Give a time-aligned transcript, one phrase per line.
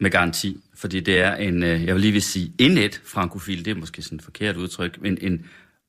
[0.00, 3.70] med garanti, fordi det er en, øh, jeg vil lige vil sige, indet frankofil, det
[3.70, 5.44] er måske sådan et forkert udtryk, men en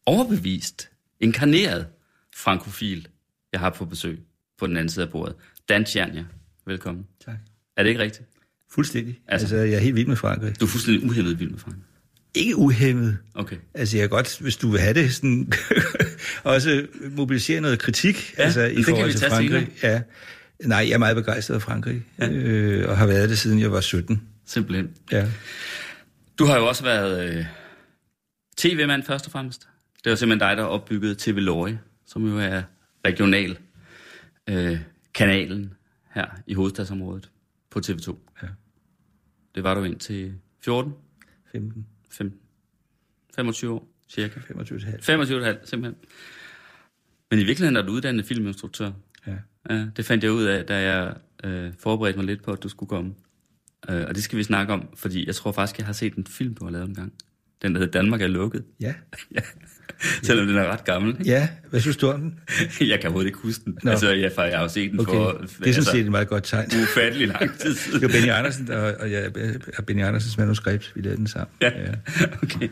[0.05, 1.88] overbevist, inkarneret
[2.35, 3.08] frankofil,
[3.52, 4.20] jeg har på besøg
[4.59, 5.35] på den anden side af bordet.
[5.70, 6.26] Dan Tjernia,
[6.68, 7.05] velkommen.
[7.26, 7.35] Tak.
[7.77, 8.23] Er det ikke rigtigt?
[8.71, 9.20] Fuldstændig.
[9.27, 10.59] Altså- Altså, jeg er helt vild med Frankrig.
[10.59, 11.84] Du er fuldstændig uhemmet vild med Frankrig.
[12.35, 13.18] Ikke uhemmet.
[13.35, 13.55] Okay.
[13.73, 15.52] Altså, jeg kan godt, hvis du vil have det, sådan,
[16.43, 19.68] også mobilisere noget kritik Ja, altså, i forhold til Frankrig.
[19.84, 20.02] Ja.
[20.65, 22.29] Nej, jeg er meget begejstret af Frankrig, ja.
[22.29, 24.27] øh, og har været det, siden jeg var 17.
[24.45, 24.95] Simpelthen.
[25.11, 25.27] Ja.
[26.39, 27.45] Du har jo også været øh,
[28.57, 29.67] tv-mand først og fremmest.
[30.03, 31.73] Det var simpelthen dig, der opbyggede TV Lorry,
[32.05, 32.62] som jo er
[33.05, 33.57] regional
[34.49, 34.79] øh,
[35.13, 35.73] kanalen
[36.13, 37.29] her i hovedstadsområdet
[37.70, 38.15] på TV2.
[38.43, 38.48] Ja.
[39.55, 40.93] Det var du indtil 14,
[41.51, 42.40] 15, 15,
[43.35, 44.40] 25 år cirka.
[44.40, 44.55] 25,5.
[44.55, 45.96] 25,5 simpelthen.
[47.31, 48.91] Men i virkeligheden er du uddannet filminstruktør.
[49.27, 49.34] Ja.
[49.70, 52.70] Ja, det fandt jeg ud af, da jeg øh, forberedte mig lidt på, at du
[52.70, 53.14] skulle komme.
[53.90, 56.27] Øh, og det skal vi snakke om, fordi jeg tror faktisk, jeg har set en
[56.27, 57.14] film, du har lavet en gang.
[57.62, 58.64] Den, der hedder Danmark er lukket.
[58.80, 58.94] Ja.
[59.36, 59.42] ja.
[60.24, 61.12] Selvom den er ret gammel.
[61.20, 61.32] Ikke?
[61.32, 62.40] ja, hvad synes du om den?
[62.90, 63.77] jeg kan overhovedet ikke huske den.
[63.84, 63.92] Nå.
[63.92, 65.12] Altså, jeg, jeg har jo set den Okay.
[65.14, 66.69] for det er sådan altså, set et meget godt tegn.
[66.84, 68.02] ufattelig lang tid Det siden.
[68.02, 69.31] var Benny Andersen, der, og jeg
[69.78, 71.47] er Benny Andersens manuskript, vi lavede den sammen.
[71.62, 71.72] Ja.
[72.44, 72.69] okay.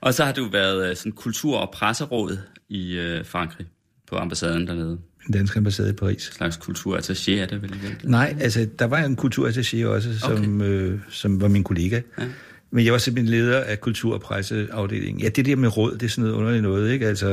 [0.00, 3.66] Og så har du været øh, sådan kultur- og presseråd i øh, Frankrig
[4.06, 4.98] på ambassaden dernede.
[5.28, 6.28] Den danske ambassade i Paris.
[6.28, 7.74] En slags kulturattaché er det vel?
[8.02, 10.66] Nej, altså, der var en kulturattaché også, som, okay.
[10.66, 12.00] øh, som var min kollega.
[12.18, 12.24] Ja.
[12.70, 15.20] Men jeg var simpelthen leder af kultur- og presseafdelingen.
[15.20, 17.06] Ja, det der med råd, det er sådan noget underligt noget, ikke?
[17.06, 17.28] Altså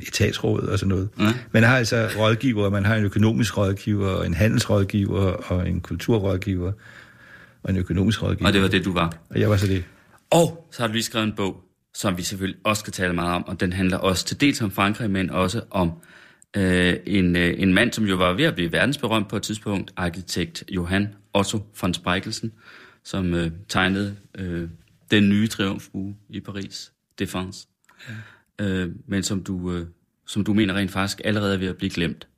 [0.00, 1.08] etatsråd og sådan noget.
[1.18, 1.34] Ja.
[1.52, 6.72] Man har altså rådgiver, man har en økonomisk rådgiver, og en handelsrådgiver, og en kulturrådgiver,
[7.62, 8.48] og en økonomisk rådgiver.
[8.48, 9.16] Og det var det, du var.
[9.30, 9.84] Og jeg var så det.
[10.30, 11.56] Og så har du lige skrevet en bog,
[11.94, 14.70] som vi selvfølgelig også skal tale meget om, og den handler også til dels om
[14.70, 15.92] Frankrig, men også om
[16.56, 19.92] øh, en, øh, en mand, som jo var ved at blive verdensberømt på et tidspunkt,
[19.96, 22.52] arkitekt Johan Otto von Speikelsen,
[23.04, 24.68] som øh, tegnede øh,
[25.10, 27.68] den nye triumfbue i Paris, Défense.
[28.58, 28.64] Ja.
[28.64, 29.86] Øh, men som du, øh,
[30.26, 32.28] som du mener rent faktisk allerede er ved at blive glemt.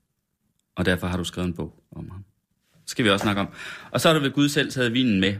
[0.76, 2.24] Og derfor har du skrevet en bog om ham.
[2.82, 3.48] Det skal vi også snakke om.
[3.90, 5.36] Og så har du ved Gud selv taget vinen med.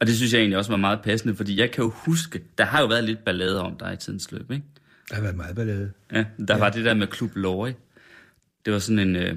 [0.00, 2.64] Og det synes jeg egentlig også var meget passende, fordi jeg kan jo huske, der
[2.64, 4.64] har jo været lidt ballade om dig i tidens løb, ikke?
[5.08, 5.92] Der har været meget ballade.
[6.12, 6.58] Ja, der ja.
[6.58, 7.70] var det der med Klub Lorry.
[8.64, 9.16] Det var sådan en...
[9.16, 9.36] Øh,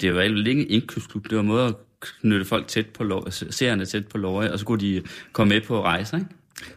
[0.00, 1.24] det var ikke længe en indkøbsklub.
[1.24, 1.74] Det var en måde at
[2.20, 5.60] knytte folk tæt på Lorry, seerne tæt på Lorry, og så kunne de komme med
[5.66, 6.30] på rejser, ikke?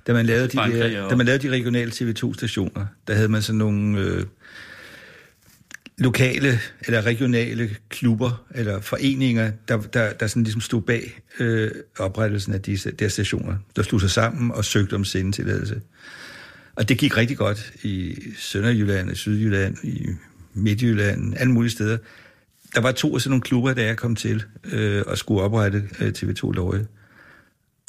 [0.08, 3.42] Da man lavede de, der, og- da man lavede de regionale TV2-stationer, der havde man
[3.42, 4.24] sådan nogle øh,
[5.98, 12.54] lokale eller regionale klubber eller foreninger, der, der, der sådan ligesom stod bag øh, oprettelsen
[12.54, 15.82] af disse der stationer, der slog sig sammen og søgte om sendetilladelse.
[16.76, 20.08] Og det gik rigtig godt i Sønderjylland, i Sydjylland, i
[20.54, 21.98] Midtjylland, alle mulige steder.
[22.76, 25.84] Der var to af sådan nogle klubber, da jeg kom til øh, og skulle oprette
[26.00, 26.86] øh, TV2 Løje.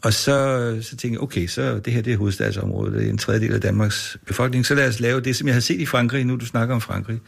[0.02, 3.18] Og så, så tænkte jeg, okay, så det her det er hovedstadsområdet, det er en
[3.18, 6.24] tredjedel af Danmarks befolkning, så lad os lave det, som jeg har set i Frankrig,
[6.24, 7.20] nu du snakker om Frankrig,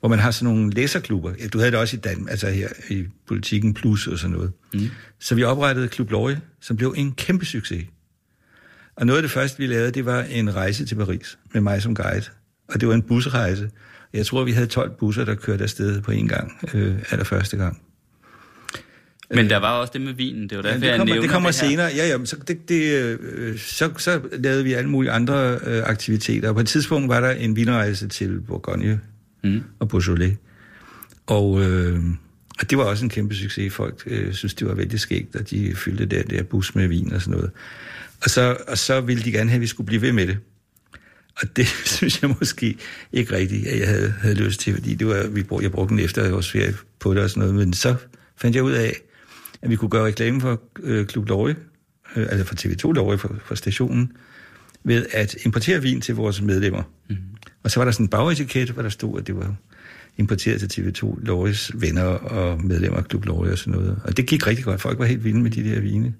[0.00, 1.32] hvor man har sådan nogle læserklubber.
[1.40, 4.52] Ja, du havde det også i Danmark, altså her i Politikken Plus og sådan noget.
[4.74, 4.88] Mm.
[5.20, 7.84] Så vi oprettede Klub Løje, som blev en kæmpe succes.
[8.96, 11.82] Og noget af det første, vi lavede, det var en rejse til Paris med mig
[11.82, 12.24] som guide.
[12.68, 13.70] Og det var en busrejse.
[14.12, 17.80] Jeg tror, vi havde 12 busser, der kørte afsted på en gang, øh, allerførste gang.
[19.34, 20.48] Men der var også det med vinen.
[20.48, 21.68] Det var derfor, Ja, det jeg kommer, nævner det kommer det her.
[21.68, 21.86] senere.
[21.96, 26.48] Ja, ja, så, det, det, øh, så, så lavede vi alle mulige andre øh, aktiviteter.
[26.48, 29.00] Og på et tidspunkt var der en vinrejse til Bourgogne
[29.44, 29.62] Mm.
[29.78, 30.36] og Beaujolais.
[31.26, 32.00] Og, øh,
[32.60, 33.74] og det var også en kæmpe succes.
[33.74, 37.12] Folk øh, synes, det var vældig skægt, at de fyldte der, der bus med vin
[37.12, 37.50] og sådan noget.
[38.22, 40.38] Og så, og så ville de gerne have, at vi skulle blive ved med det.
[41.42, 42.76] Og det synes jeg måske
[43.12, 45.94] ikke rigtigt, at jeg havde, havde lyst til, fordi det var, vi brug, jeg brugte
[45.94, 47.54] den efter vores ferie på det og sådan noget.
[47.54, 47.94] Men så
[48.36, 48.94] fandt jeg ud af,
[49.62, 51.56] at vi kunne gøre reklame for øh, Klub Løje,
[52.16, 54.12] øh, altså for TV2 Løje, for, for stationen,
[54.84, 56.82] ved at importere vin til vores medlemmer.
[57.08, 57.16] Mm.
[57.62, 59.54] Og så var der sådan en bagetiket, hvor der stod, at det var
[60.18, 63.98] importeret til TV2 Løjes venner og medlemmer af Klub Løje og sådan noget.
[64.04, 64.80] Og det gik rigtig godt.
[64.80, 66.14] Folk var helt vilde med de der vine.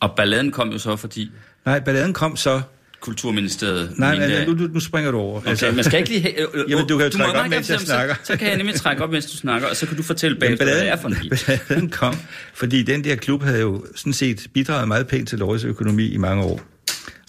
[0.00, 1.30] Og balladen kom jo så, fordi
[1.66, 2.60] Nej, balladen kom så,
[3.00, 3.92] Kulturministeriet.
[3.98, 5.40] Nej, nej, at- nu, nu, nu springer du over.
[5.46, 6.40] Okay, man skal ikke lige...
[6.40, 8.14] Øh, Jamen, du kan jo må trække op, mens jeg snakker.
[8.14, 10.38] Så, så kan jeg nemlig trække op, mens du snakker, og så kan du fortælle
[10.40, 11.16] bagefter, hvad det er for en
[11.46, 12.14] balladen kom,
[12.54, 16.16] fordi den der klub havde jo sådan set bidraget meget pænt til Lorges økonomi i
[16.16, 16.60] mange år.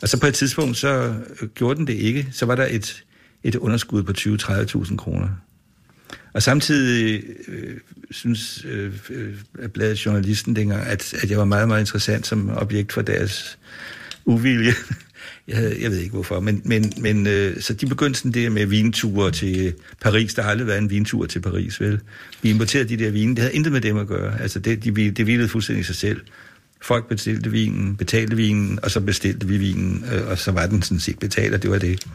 [0.02, 1.14] Og så på et tidspunkt, så
[1.56, 2.28] gjorde den det ikke.
[2.32, 3.04] Så var der et,
[3.44, 5.28] et underskud på 20-30.000 kroner.
[6.34, 7.78] Og samtidig øh,
[8.12, 12.94] synes øh, øh, bladet journalisten dengang, at, at jeg var meget, meget interessant som objekt
[12.94, 13.58] for deres
[14.26, 14.74] uvilje.
[15.48, 18.52] Jeg, havde, jeg ved ikke hvorfor, men, men, men øh, så de begyndte sådan det
[18.52, 20.34] med vinture til Paris.
[20.34, 22.00] Der har aldrig været en vintur til Paris, vel?
[22.42, 24.42] Vi importerede de der vine, det havde intet med dem at gøre.
[24.42, 26.22] Altså det, de, det hvilede fuldstændig i sig selv.
[26.82, 30.82] Folk bestilte vinen, betalte vinen, og så bestilte vi vinen, øh, og så var den
[30.82, 32.06] sådan set betalt, og det var det.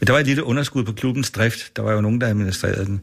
[0.00, 1.76] Men der var et lille underskud på klubbens drift.
[1.76, 3.00] Der var jo nogen, der administrerede den.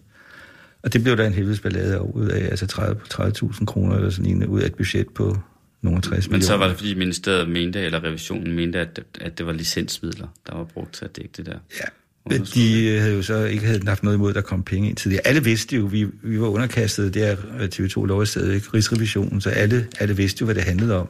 [0.83, 4.25] Og det blev der en helvedes ballade ud af, altså 30 30.000 kroner eller sådan
[4.25, 5.37] en, ud af et budget på
[5.81, 6.57] nogle 60 Men så millioner.
[6.57, 10.63] var det, fordi ministeriet mente, eller revisionen mente, at, at det var licensmidler, der var
[10.63, 11.57] brugt til at dække det der.
[11.79, 11.85] Ja,
[12.29, 14.89] men de øh, havde jo så ikke havde haft noget imod, at der kom penge
[14.89, 15.27] ind tidligere.
[15.27, 19.87] Alle vidste jo, vi, vi var underkastet der øh, TV2 lov stadigvæk, Rigsrevisionen, så alle,
[19.99, 21.07] alle vidste jo, hvad det handlede om.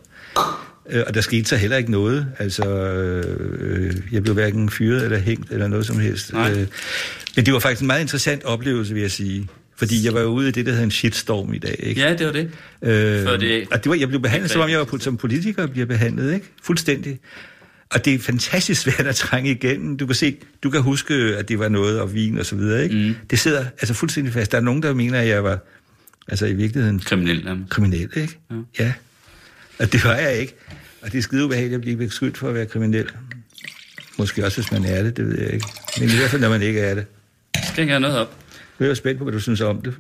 [0.90, 2.28] Øh, Og der skete så heller ikke noget.
[2.40, 6.34] Altså, øh, jeg blev hverken fyret eller hængt eller noget som helst.
[6.34, 6.52] Nej.
[6.52, 6.68] Øh,
[7.36, 9.48] men det var faktisk en meget interessant oplevelse, vil jeg sige.
[9.82, 11.76] Fordi jeg var ude i det, der hedder en shitstorm i dag.
[11.80, 12.02] Ikke?
[12.02, 12.52] Ja, det var det.
[12.82, 15.68] Øh, Før det- og det var, jeg blev behandlet, som om jeg var som politiker
[15.68, 16.46] bliver behandlet, ikke?
[16.64, 17.20] Fuldstændig.
[17.90, 19.98] Og det er fantastisk svært at trænge igennem.
[19.98, 22.84] Du kan se, du kan huske, at det var noget og vin og så videre,
[22.84, 22.96] ikke?
[22.96, 23.16] Mm.
[23.30, 24.52] Det sidder altså fuldstændig fast.
[24.52, 25.60] Der er nogen, der mener, at jeg var,
[26.28, 27.70] altså i virkeligheden, Kriminel nærmest.
[27.70, 28.38] kriminel, ikke?
[28.52, 28.56] Ja.
[28.84, 28.94] ja.
[29.80, 30.54] Og det var jeg ikke.
[31.02, 33.06] Og det er skide ubehageligt at blive beskyldt for at være kriminel.
[34.18, 35.66] Måske også, hvis man er det, det ved jeg ikke.
[36.00, 37.06] Men i hvert fald, når man ikke er det.
[37.64, 38.38] Skal jeg noget op?
[38.86, 39.94] Jeg er spændt på, hvad du synes om det.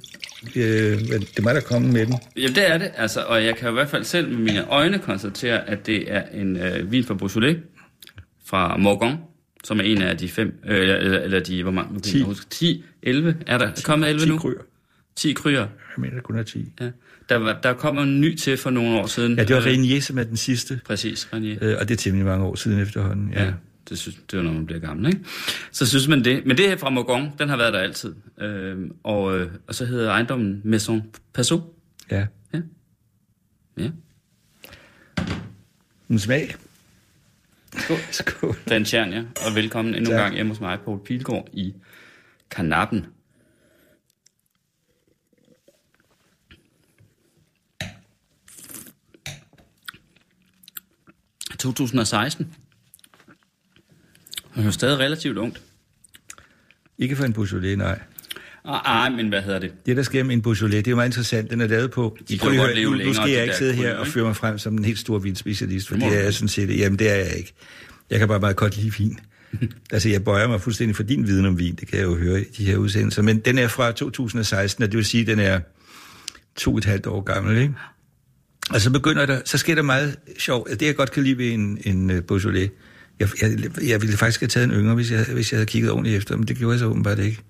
[0.55, 0.99] Øh,
[1.35, 2.15] det må der komme med den.
[2.37, 2.91] Jamen, det er det.
[2.97, 6.23] Altså, og jeg kan i hvert fald selv med mine øjne konstatere, at det er
[6.33, 7.57] en øh, vin fra Beaujolais
[8.45, 9.17] fra Morgon,
[9.63, 11.93] som er en af de fem, øh, eller, eller de, hvor mange?
[11.93, 12.17] Nu kan jeg 10.
[12.17, 12.49] ikke huske.
[12.49, 14.37] 10, 11, er der er kommet 11 10 nu?
[14.37, 14.61] kryer.
[15.15, 15.59] 10 kryer.
[15.59, 15.67] Jeg
[15.97, 16.65] mener, der kun er 10.
[16.81, 16.89] Ja.
[17.29, 19.35] Der, der kommer en ny til for nogle år siden.
[19.37, 20.79] Ja, det var Øh, Renier, som er den sidste.
[20.85, 21.57] Præcis, Renier.
[21.61, 23.31] Øh, og det er temmelig mange år siden efterhånden.
[23.33, 23.43] Ja.
[23.43, 23.51] Ja,
[23.89, 25.25] det, synes, det er jo, når man bliver gammel, ikke?
[25.71, 26.45] Så synes man det.
[26.45, 28.15] Men det her fra Morgon, den har været der altid.
[28.41, 31.61] Øh, og, øh, og så hedder ejendommen Maison Passot.
[32.11, 32.27] ja.
[32.53, 32.61] Ja.
[33.77, 33.89] Ja.
[36.09, 36.55] En smag.
[37.77, 37.97] Skål.
[38.11, 38.55] Skål.
[38.69, 41.73] Dan Tjernia, og velkommen endnu en gang hjemme hos mig, Poul Pilgaard, i
[42.49, 43.05] Kanappen.–
[51.61, 52.55] 2016.
[54.55, 55.61] Det er jo stadig relativt ungt.
[56.97, 57.99] Ikke for en Beaujolais, nej.
[58.65, 59.71] Ah, ah, men hvad hedder det?
[59.85, 61.49] Det, der sker med en Beaujolais, det er jo meget interessant.
[61.49, 62.17] Den er lavet på...
[62.29, 64.35] De kan godt høre, leve nu, nu skal jeg ikke sidde her og føre mig
[64.35, 66.77] frem som en helt stor vinspecialist, for Det er jeg sådan set...
[66.77, 67.53] Jamen, det er jeg ikke.
[68.09, 69.19] Jeg kan bare meget godt lide vin.
[69.91, 71.75] altså, jeg bøjer mig fuldstændig for din viden om vin.
[71.75, 73.21] Det kan jeg jo høre i de her udsendelser.
[73.21, 75.59] Men den er fra 2016, og det vil sige, at den er
[76.55, 77.73] to og et halvt år gammel, ikke?
[78.69, 80.69] Og så begynder der, så sker der meget sjovt.
[80.69, 82.69] Det jeg godt kan lide ved en, en uh, Beaujolais,
[83.41, 85.91] jeg, jeg, jeg ville faktisk have taget en yngre, hvis jeg, hvis jeg havde kigget
[85.91, 87.41] ordentligt efter, men det gjorde jeg så åbenbart ikke.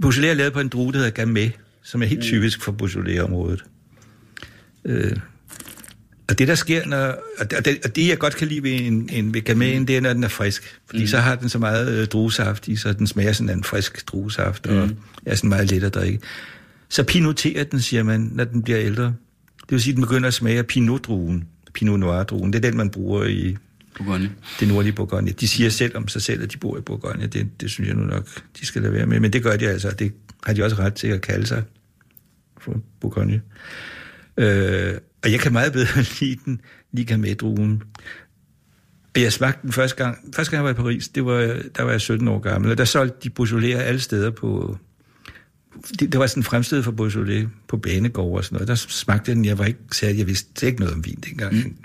[0.00, 1.50] Beaujolais er lavet på en drue, der hedder Gamay,
[1.82, 3.64] som er helt typisk for Beaujolais-området.
[4.84, 5.16] Øh,
[6.28, 9.08] og det, der sker, når, og det, og det, jeg godt kan lide ved, en,
[9.12, 10.78] en, ved Gamay'en, det er, når den er frisk.
[10.86, 11.06] Fordi mm.
[11.06, 14.08] så har den så meget øh, druesaft i, så den smager sådan af en frisk
[14.08, 14.90] druesaft, og
[15.26, 16.20] er sådan meget let at drikke.
[16.88, 19.04] Så pinoterer den, siger man, når den bliver ældre.
[19.60, 21.44] Det vil sige, at den begynder at smage af pinot-druen.
[21.74, 22.52] Pinot noir-druen.
[22.52, 23.56] Det er den, man bruger i
[23.96, 24.30] Bourgogne.
[24.60, 25.30] det nordlige Bourgogne.
[25.30, 27.26] De siger selv om sig selv, at de bor i Bourgogne.
[27.26, 28.28] Det, det synes jeg nu nok,
[28.60, 29.20] de skal lade være med.
[29.20, 29.90] Men det gør de altså.
[29.90, 30.12] Det
[30.44, 31.62] har de også ret til at kalde sig
[32.58, 33.42] for Bourgogne.
[34.36, 36.60] Øh, og jeg kan meget bedre lide den,
[36.92, 37.82] lige med druen.
[39.14, 41.82] Og jeg smagte den første gang, første gang jeg var i Paris, det var, der
[41.82, 44.78] var jeg 17 år gammel, og der solgte de Beaujolais alle steder på...
[46.00, 48.68] Det, det var sådan fremstillet for Beaujolais på banegård og sådan noget.
[48.68, 51.54] Der smagte den, jeg var ikke særlig, jeg vidste ikke noget om vin dengang.
[51.54, 51.76] Mm.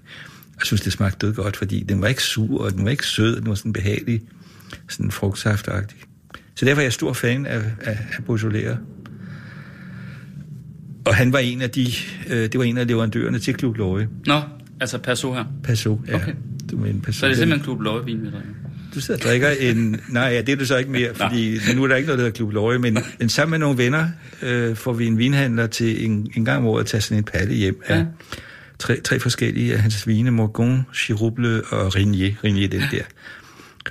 [0.62, 3.08] Jeg synes, det smagte død godt, fordi den var ikke sur, og den var ikke
[3.08, 4.22] sød, den var sådan behagelig,
[4.90, 5.98] sådan frugtsaftagtig.
[6.56, 8.78] Så derfor er jeg stor fan af, af, af Beaujolais.
[11.06, 11.88] Og han var en af de,
[12.30, 14.10] øh, det var en af leverandørerne til Klub Løje.
[14.26, 14.42] Nå,
[14.80, 15.46] altså Passot her.
[15.64, 16.16] Passot, ja.
[16.16, 16.34] Okay.
[16.72, 17.20] Du mener Passot.
[17.20, 18.50] Så er det simpelthen Klub Løjevin, vi drikker.
[18.96, 20.00] Du sidder og drikker en...
[20.10, 22.26] Nej, ja, det er du så ikke mere, fordi nu er der ikke noget, der
[22.26, 24.08] hedder Klub Løje, men, men sammen med nogle venner
[24.42, 27.24] øh, får vi en vinhandler til en, en gang om året at tage sådan en
[27.24, 28.06] palle hjem af Ja
[28.82, 32.36] tre, tre forskellige af hans vine, Morgon, Chiruble og Renier.
[32.44, 33.04] Renier, den der.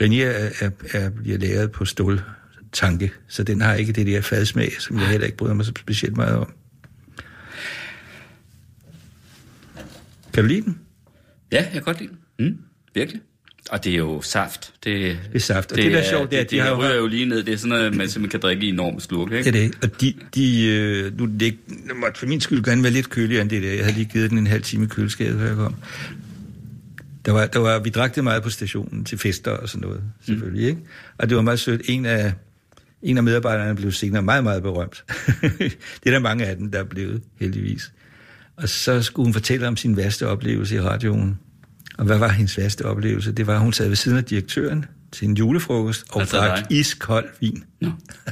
[0.00, 4.72] Renier er, er, er, bliver lavet på ståltanke, så den har ikke det der fadsmag,
[4.78, 6.52] som jeg heller ikke bryder mig så specielt meget om.
[10.32, 10.78] Kan du lide den?
[11.52, 12.46] Ja, jeg kan godt lide den.
[12.46, 12.58] Mm,
[12.94, 13.20] virkelig.
[13.70, 14.72] Og det er jo saft.
[14.84, 15.72] Det, Det er saft.
[15.72, 17.00] Og det, det der er sjovt, det er, det, at de det har jo...
[17.00, 17.42] jo lige ned.
[17.42, 19.48] Det er sådan noget, man simpelthen kan drikke i enorme slurke, Det ikke?
[19.48, 19.78] er det.
[19.82, 21.56] Og de, de øh, nu, det, det
[21.96, 23.70] måtte for min skyld gerne være lidt køligere end det der.
[23.72, 25.74] Jeg havde lige givet den en halv time i køleskabet, før jeg kom.
[27.24, 30.02] Der var, der var, vi drak det meget på stationen til fester og sådan noget,
[30.26, 30.62] selvfølgelig.
[30.62, 30.68] Mm.
[30.68, 30.80] Ikke?
[31.18, 31.82] Og det var meget sødt.
[31.84, 32.32] En af,
[33.02, 35.04] en af medarbejderne blev senere meget, meget berømt.
[36.02, 37.92] det er der mange af dem, der er blevet, heldigvis.
[38.56, 41.38] Og så skulle hun fortælle om sin værste oplevelse i radioen.
[41.98, 43.32] Og hvad var hendes værste oplevelse?
[43.32, 46.70] Det var, at hun sad ved siden af direktøren til en julefrokost og Altså drak
[46.70, 47.64] iskold vin.
[47.80, 47.90] Nå,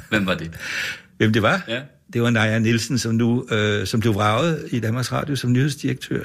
[0.08, 0.50] hvem var det?
[1.18, 1.64] Hvem det var?
[1.68, 1.80] Ja.
[2.12, 6.22] Det var Naja Nielsen, som nu øh, som blev vraget i Danmarks Radio som nyhedsdirektør,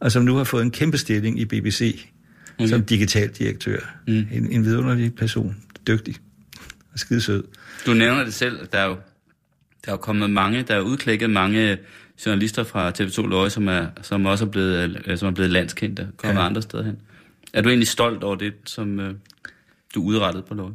[0.00, 2.06] og som nu har fået en kæmpe stilling i BBC
[2.58, 2.68] okay.
[2.68, 3.78] som digital direktør.
[4.06, 4.26] Mm.
[4.32, 6.16] En, en vidunderlig person, dygtig
[6.92, 7.44] og skide sød.
[7.86, 8.66] Du nævner det selv.
[8.72, 8.96] Der er jo,
[9.86, 11.78] der er kommet mange, der er udklækket mange
[12.26, 16.08] journalister fra TV2 Løje, som, er, som også er blevet, øh, som er blevet landskendte,
[16.16, 16.46] kommet Ja.
[16.46, 16.96] andre steder hen.
[17.52, 19.14] Er du egentlig stolt over det, som øh,
[19.94, 20.72] du udrettede på Løje?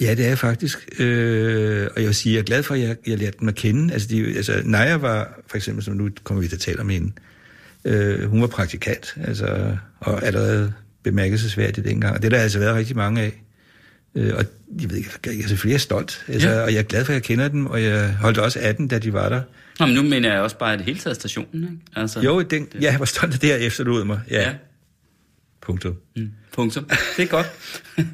[0.00, 0.88] Ja, det er jeg faktisk.
[0.98, 3.54] Øh, og jeg vil sige, jeg er glad for, at jeg, jeg lærte dem at
[3.54, 3.92] kende.
[3.92, 6.88] Altså, de, altså Naja var, for eksempel, som nu kommer vi til at tale om
[6.88, 7.12] hende,
[7.84, 12.14] øh, hun var praktikant, altså, og allerede bemærkelsesværdigt dengang.
[12.16, 13.42] Og det har der altså været rigtig mange af.
[14.14, 14.44] Øh, og
[14.80, 16.24] jeg ved ikke, jeg er selvfølgelig stolt.
[16.28, 16.60] Altså, Ja.
[16.62, 18.88] Og jeg er glad for, at jeg kender dem, og jeg holdt også af dem,
[18.88, 19.40] da de var der.
[19.80, 21.76] Nå, men nu mener jeg også bare i det hele taget stationen, ikke?
[21.96, 24.20] Altså, Jo, den, ja, jeg var stolt det, jeg efterlod mig.
[24.30, 24.48] Ja, Ja.
[24.48, 24.54] ja.
[25.62, 25.94] punktum.
[26.16, 26.84] Mm, punktum.
[27.16, 27.46] Det er godt.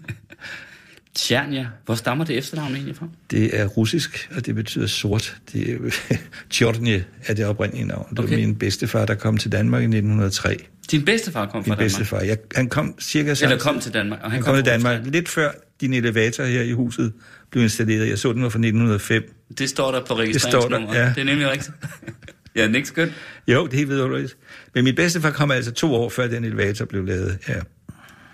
[1.14, 3.08] Tjernia, hvor stammer det efternavn egentlig fra?
[3.30, 5.36] Det er russisk, og det betyder sort.
[5.52, 5.76] Det er,
[6.50, 8.06] Tjortnje er det oprindelige navn.
[8.10, 8.30] Det Okay.
[8.30, 10.56] var min bedstefar, der kom til Danmark i 1903.
[10.90, 11.78] Din bedstefar kom fra Min Danmark?
[11.78, 12.20] bedstefar.
[12.20, 14.18] Jeg, han kom cirka Eller samtidig- kom til Danmark?
[14.22, 15.50] Og Han kom til fra Danmark lidt før
[15.80, 17.12] din elevator her i huset
[17.50, 18.08] blev installeret.
[18.08, 19.34] Jeg så den var fra 1905.
[19.58, 20.94] Det står der på registreringsnummeret.
[20.94, 21.08] ja.
[21.14, 21.72] Det er nemlig rigtigt.
[22.56, 23.12] ja, er ikke skønt.
[23.48, 24.36] Jo, det er helt vidunderligt.
[24.74, 27.38] Men min bedstefar kom altså to år før den elevator blev lavet.
[27.48, 27.60] Ja.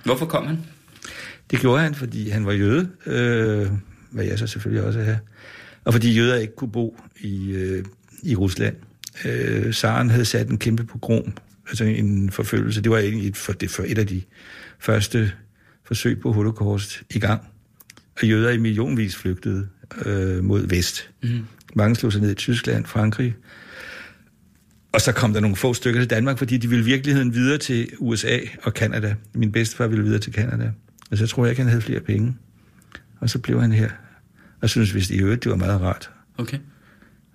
[0.05, 0.59] Hvorfor kom han?
[1.51, 3.69] Det gjorde han, fordi han var jøde, øh,
[4.11, 5.17] hvad jeg så selvfølgelig også er.
[5.85, 7.85] Og fordi jøder ikke kunne bo i, øh,
[8.23, 8.77] i Rusland.
[9.25, 11.33] Øh, Saren havde sat en kæmpe pogrom,
[11.69, 12.83] altså en forfølgelse.
[12.83, 14.23] Det var egentlig et, for, det for et af de
[14.79, 15.33] første
[15.85, 17.43] forsøg på holocaust i gang.
[18.23, 19.69] Og jøder i millionvis flygtede
[20.05, 21.11] øh, mod vest.
[21.23, 21.47] Mm.
[21.75, 23.35] Mange slog sig ned i Tyskland, Frankrig.
[24.93, 27.59] Og så kom der nogle få stykker til Danmark, fordi de ville i virkeligheden videre
[27.59, 29.15] til USA og Kanada.
[29.35, 30.71] Min bedstefar ville videre til Kanada.
[31.11, 32.37] Og så tror jeg ikke, han havde flere penge.
[33.21, 33.91] Og så blev han her.
[34.63, 36.11] Og synes vist i øvrigt, det var meget rart.
[36.39, 36.59] Okay.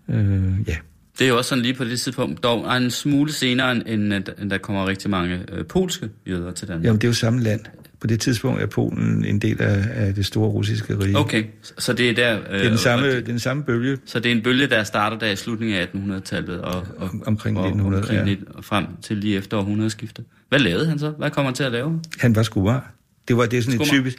[0.10, 0.78] Øh, ja.
[1.20, 4.14] Det er jo også sådan lige på det tidspunkt, dog en smule senere, end, end,
[4.42, 6.86] end der kommer rigtig mange øh, polske jøder til Danmark.
[6.86, 7.62] Jamen, det er jo samme land.
[8.01, 11.17] På det tidspunkt er Polen en del af, af det store russiske rige.
[11.17, 11.43] Okay,
[11.77, 12.39] så- det er der...
[12.39, 13.98] Øh, Det er den samme, og det er den samme bølge.
[14.05, 17.58] Så det er en bølge, der starter der i slutningen af 1800-tallet og, og, Omkring
[17.58, 18.36] og, 1900, omkring ja.
[18.58, 20.25] og frem til lige efter århundredeskiftet.
[20.50, 21.10] Hvad lavede han så?
[21.10, 22.00] Hvad kommer han til at lave?
[22.20, 22.79] Han var skomager.
[23.27, 24.03] Det var det er sådan et Skomager.
[24.03, 24.17] typisk...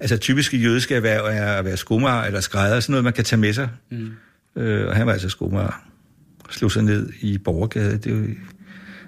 [0.00, 3.40] Altså typiske jødiske erhverv er at være skomager eller skrædder, sådan noget, man kan tage
[3.40, 3.68] med sig.
[3.90, 4.10] Mm.
[4.62, 5.82] Øh, og han var altså skomager.
[6.50, 8.24] Slog sig ned i Borgergade, det er jo,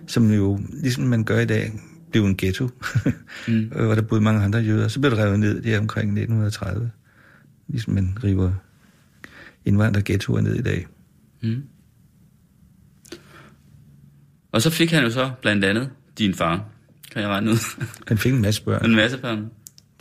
[0.07, 1.73] som jo, ligesom man gør i dag,
[2.11, 2.69] blev en ghetto,
[3.49, 3.65] mm.
[3.85, 4.89] hvor der boede mange andre jøder.
[4.89, 6.91] Så blev det revet ned der omkring 1930,
[7.69, 8.53] ligesom man river
[9.65, 10.87] indvandrerghettoer ned i dag.
[11.43, 11.63] Mm.
[14.53, 16.65] Og så fik han jo så blandt andet din far,
[17.13, 17.57] kan jeg regne ud.
[18.09, 18.85] Han fik en masse børn.
[18.91, 19.51] en masse børn.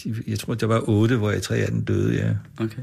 [0.03, 2.35] De- Jeg tror, der var otte, hvor jeg tre af dem døde, ja.
[2.65, 2.81] Okay.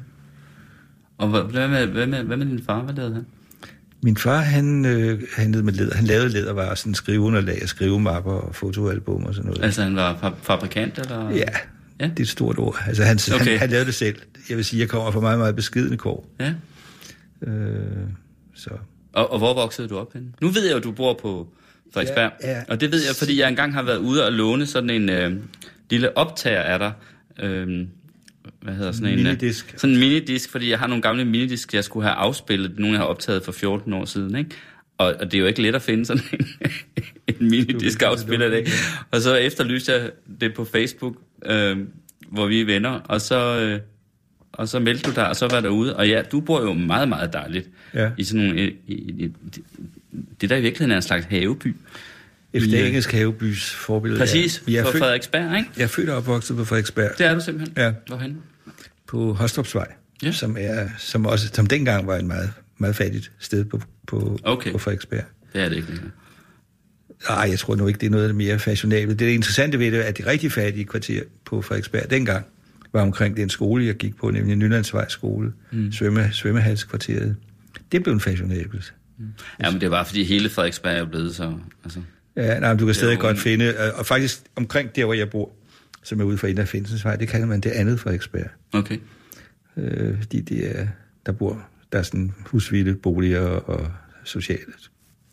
[1.18, 2.82] Og hvad, hvad, med, hvad, med, hvad med din far?
[2.82, 3.26] Hvad lavede han?
[4.06, 5.94] Min far, han, øh, handlede med læder.
[5.96, 9.64] Han lavede lædervarer, sådan skriveunderlag, skrivemapper og fotoalbum og sådan noget.
[9.64, 11.30] Altså, han var fa- fabrikant, eller?
[11.30, 11.44] Ja,
[12.00, 12.04] Ja.
[12.06, 12.76] det er et stort ord.
[12.86, 13.50] Altså, han, okay.
[13.50, 14.16] Han, han lavede det selv.
[14.48, 16.28] Jeg vil sige, jeg kommer fra meget, meget beskidende kår.
[16.40, 16.52] Ja.
[17.42, 17.76] Øh,
[18.54, 18.70] så.
[19.12, 20.28] Og, og hvor voksede du op henne?
[20.42, 21.48] Nu ved jeg jo, du bor på
[21.94, 22.30] Frederiksberg.
[22.42, 22.62] Ja, ja.
[22.68, 25.32] Og det ved jeg, fordi jeg engang har været ude og låne sådan en øh,
[25.90, 26.92] lille optager af dig.
[27.44, 27.86] Øh,
[28.62, 29.18] hvad hedder sådan en?
[29.18, 29.74] øh, Minidisk.
[29.76, 32.78] Sådan en minidisk, fordi jeg har nogle gamle minidisk, jeg skulle have afspillet.
[32.78, 34.50] Nogle jeg har optaget for 14 år siden, ikke?
[34.98, 36.46] Og, og det er jo ikke let at finde sådan en,
[37.40, 38.66] en minidisk afspiller dag.
[39.10, 40.10] Og så efterlyste jeg
[40.40, 41.78] det på Facebook, øh,
[42.28, 43.60] hvor vi er venner, og så...
[43.60, 43.80] Øh,
[44.52, 45.96] og så meldte du dig, og så var der ude.
[45.96, 47.68] Og ja, du bor jo meget, meget dejligt.
[47.94, 48.10] Ja.
[48.18, 48.62] I sådan nogle...
[48.62, 49.32] I, i, i,
[50.40, 51.74] det der i virkeligheden er en slags haveby.
[52.56, 52.86] Efter Ja.
[52.86, 54.20] engelsk havebys forbillede.
[54.20, 54.72] Præcis, Ja.
[54.72, 55.70] Jeg, for født, Frederiksberg, ikke?
[55.76, 57.10] jeg er født og opvokset på Frederiksberg.
[57.18, 57.74] Det er du simpelthen.
[57.76, 57.92] Ja.
[58.06, 58.36] Hvorhen?
[59.08, 59.86] På Hostrupsvej,
[60.22, 60.32] Ja.
[60.32, 64.72] som, er, som, også, som dengang var et meget, meget fattigt sted på, på, Okay.
[64.72, 65.24] på Frederiksberg.
[65.52, 66.10] Det er det ikke længere.
[67.28, 69.18] Nej, jeg tror nu ikke, det er noget af det mere fashionabelt.
[69.18, 72.44] Det interessante ved det at det rigtig fattige kvarter på Frederiksberg dengang
[72.92, 75.92] var omkring den skole, jeg gik på, nemlig Nylandsvej skole, mm.
[75.92, 77.36] svømme, svømmehalskvarteret.
[77.92, 78.94] Det blev en fashionabelt.
[79.60, 81.52] Ja, men det var, fordi hele Frederiksberg er blevet så...
[81.84, 82.00] Altså,
[82.36, 85.30] Ja, nej, men du kan stadig godt finde, øh, og faktisk omkring der, hvor jeg
[85.30, 85.52] bor,
[86.02, 88.48] som er ude for Indre Finsensvej, det kalder man det andet Frederiksberg.
[88.72, 88.98] Okay.
[89.76, 90.86] Øh, fordi det er,
[91.26, 93.92] der bor, der er sådan husvilde boliger og
[94.24, 94.72] sociale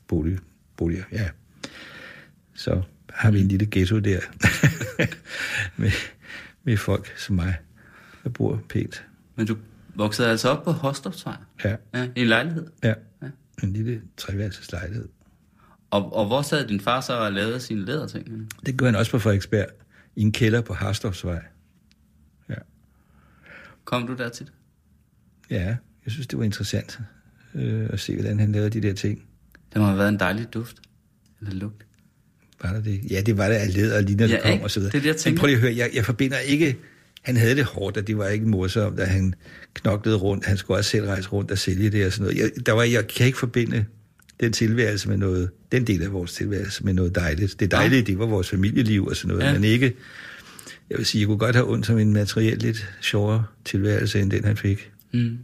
[0.07, 0.37] bolig,
[0.77, 1.29] boliger, ja.
[2.53, 4.19] Så har vi en lille ghetto der,
[5.81, 5.91] med,
[6.63, 7.55] med folk som mig,
[8.23, 9.05] der bor pænt.
[9.35, 9.57] Men du
[9.95, 11.35] voksede altså op på Hostofsvej?
[11.63, 12.67] Ja, Ja, i en lejlighed?
[12.83, 12.93] ja.
[13.21, 13.27] Ja.
[13.63, 15.07] En lille treværelseslejlighed.
[15.93, 18.49] Og, og hvor sad din far så og lavede sine læderting?
[18.65, 19.65] Det gør han også på Frederiksberg,
[20.15, 21.41] i en kælder på Harstofsvej.
[22.49, 22.55] Ja.
[23.85, 24.51] Kom du der tit?
[25.49, 26.99] ja, jeg synes, det var interessant
[27.55, 29.23] øh, at se, hvordan han lavede de der ting.
[29.73, 30.77] Det må have været en dejlig duft.
[31.41, 31.85] Eller lugt.
[32.63, 33.11] Var der det?
[33.11, 34.63] Ja, det var der af læder og ligner, Ja, der kom ikke?
[34.63, 34.91] og så videre.
[34.91, 35.39] Det er det, jeg Men tænker.
[35.39, 36.77] prøv lige at høre, jeg, jeg forbinder ikke...
[37.21, 39.33] Han havde det hårdt, og det var ikke morsomt, at han
[39.73, 40.45] knoklede rundt.
[40.45, 42.37] Han skulle også selv rejse rundt og sælge det og sådan noget.
[42.57, 43.85] Jeg, der var, jeg kan ikke forbinde
[44.39, 47.59] den tilværelse med noget, den del af vores tilværelse med noget dejligt.
[47.59, 49.47] Det dejlige, det var vores familieliv og sådan noget, Ja.
[49.47, 49.53] ja.
[49.53, 49.95] men ikke...
[50.89, 54.31] Jeg vil sige, jeg kunne godt have ondt som en materiel lidt sjovere tilværelse, end
[54.31, 54.91] den han fik.
[55.11, 55.37] Mm.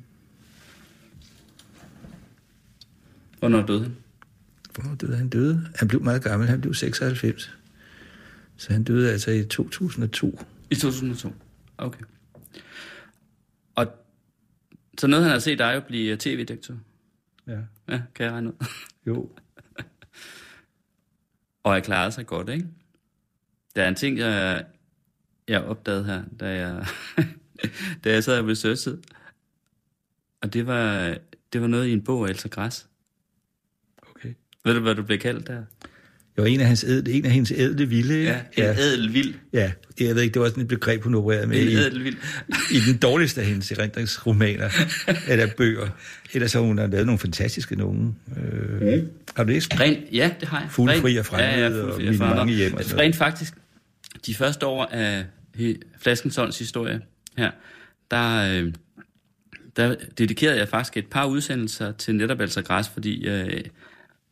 [3.40, 3.96] Hvornår døde han?
[4.74, 5.30] Hvornår døde han?
[5.30, 5.68] døde?
[5.76, 7.52] Han blev meget gammel, han blev 96.
[8.58, 10.46] Så han døde altså i 2002.
[10.70, 11.34] I 2002.
[11.78, 12.04] Okay.
[13.76, 13.88] Og
[14.98, 16.74] så nåede han at se dig jo blive tv-direktør.
[17.48, 17.60] Ja.
[17.88, 18.66] Ja, kan jeg regne ud.
[19.08, 19.30] Jo.
[21.64, 22.68] Og jeg klarede sig godt, ikke?
[23.76, 24.66] Der er en ting, jeg,
[25.48, 26.86] jeg opdagede her, da jeg,
[28.04, 29.02] da jeg sad og researchede.
[30.42, 31.18] Og det var,
[31.54, 32.90] det var noget i en bog af Elsa Græs.
[34.10, 34.34] Okay.
[34.66, 35.66] Ved du, hvad du blev kaldt der?
[36.40, 38.20] Jeg var en af, hans ædle, en af hendes ædle vilde.
[38.20, 38.32] ikke?
[38.32, 38.76] en ja.
[38.80, 39.34] ædel vild.
[39.54, 39.72] ja.
[40.00, 42.18] Jeg ved ikke, det var sådan et begreb, hun opererede med En i, ædel vild.
[42.72, 44.70] i den dårligste af hendes erindringsromaner
[45.28, 45.88] eller bøger.
[46.34, 48.16] Ellers har hun lavet nogle fantastiske nogen.
[48.38, 49.04] Øh,
[49.36, 49.80] Har du læst?
[49.80, 50.72] Rent, ja, det har jeg.
[50.72, 52.38] Fuglefri og fremmede og fuglefri mine fremmede.
[52.38, 52.82] mange hjem og.
[52.98, 53.54] Rent faktisk,
[54.26, 55.26] de første år af
[56.02, 57.02] Flaskensons historie
[57.38, 57.52] her,
[58.12, 58.74] der, øh,
[59.76, 63.62] der dedikerede jeg faktisk et par udsendelser til netop Elsa Græs, fordi øh,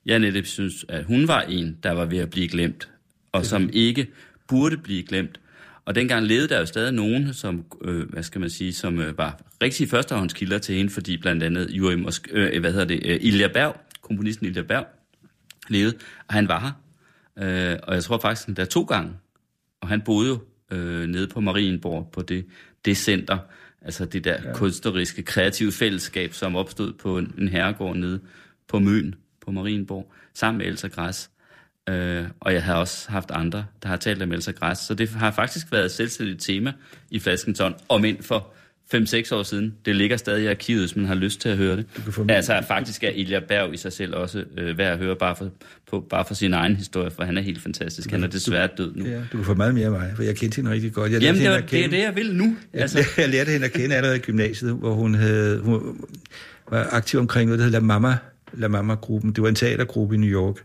[0.08, 2.90] jeg netop synes, at hun var en, der var ved at blive glemt,
[3.32, 4.08] og som ikke
[4.48, 5.40] burde blive glemt.
[5.86, 9.18] Og dengang levede der jo stadig nogen, som, øh, hvad skal man sige, som øh,
[9.18, 13.20] var rigtige førstehåndskilder til hende, fordi blandt andet Juri Mosk, øh, hvad hedder det, øh,
[13.22, 14.86] Ilja Berg, komponisten Ilja Berg,
[15.70, 15.94] levede,
[16.28, 16.72] og han var her.
[17.72, 19.12] Øh, og jeg tror faktisk, der to gange.
[19.82, 20.40] Og han boede jo
[20.72, 22.46] øh, nede på Marienborg, på det,
[22.86, 23.38] det center,
[23.82, 24.54] altså det der ja.
[24.54, 28.20] kunstneriske, kreative fællesskab, som opstod på en, en herregård nede
[28.68, 29.16] på Møn,
[29.48, 31.30] på Marienborg, sammen med Elsa Græs.
[31.90, 34.78] Øh, og jeg har også haft andre, der har talt om Elsa Græs.
[34.78, 36.74] Så det har faktisk været et selvstændigt tema
[37.12, 38.54] i Flaskenton, om ind for
[38.96, 39.74] 5-6 år siden.
[39.86, 41.86] Det ligger stadig i arkivet, hvis man har lyst til at høre det.
[42.30, 45.50] Altså faktisk er Ilja Berg i sig selv også øh, værd at høre, bare for,
[45.90, 48.12] på, bare for sin egen historie, for han er helt fantastisk.
[48.12, 49.06] Han er desværre død nu.
[49.06, 51.12] Ja, du kan få meget mere af mig, for jeg kendte hende rigtig godt.
[51.12, 52.56] Jeg Jamen, det, hende var, det er det, jeg vil nu.
[52.74, 53.12] Altså, Altså.
[53.22, 56.06] Jeg lærte hende at kende allerede i gymnasiet, hvor hun, havde, hun
[56.72, 58.18] var aktiv omkring noget, der hed La Mama,
[58.54, 59.32] La Mama-gruppen.
[59.32, 60.56] Det var en teatergruppe i New York.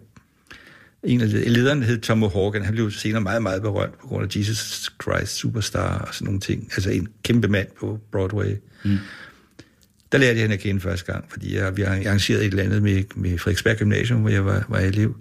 [1.04, 2.62] En af led- lederne hed Tom O'Horgan.
[2.64, 6.40] Han blev senere meget, meget berømt på grund af Jesus Christ Superstar og sådan nogle
[6.40, 6.68] ting.
[6.72, 8.56] Altså en kæmpe mand på Broadway.
[8.84, 8.96] Mm.
[10.12, 12.82] Der lærte jeg hende at kende første gang, fordi jeg, vi arrangerede et eller andet
[12.82, 15.16] med, med Frederiksberg Gymnasium, hvor jeg var, var elev.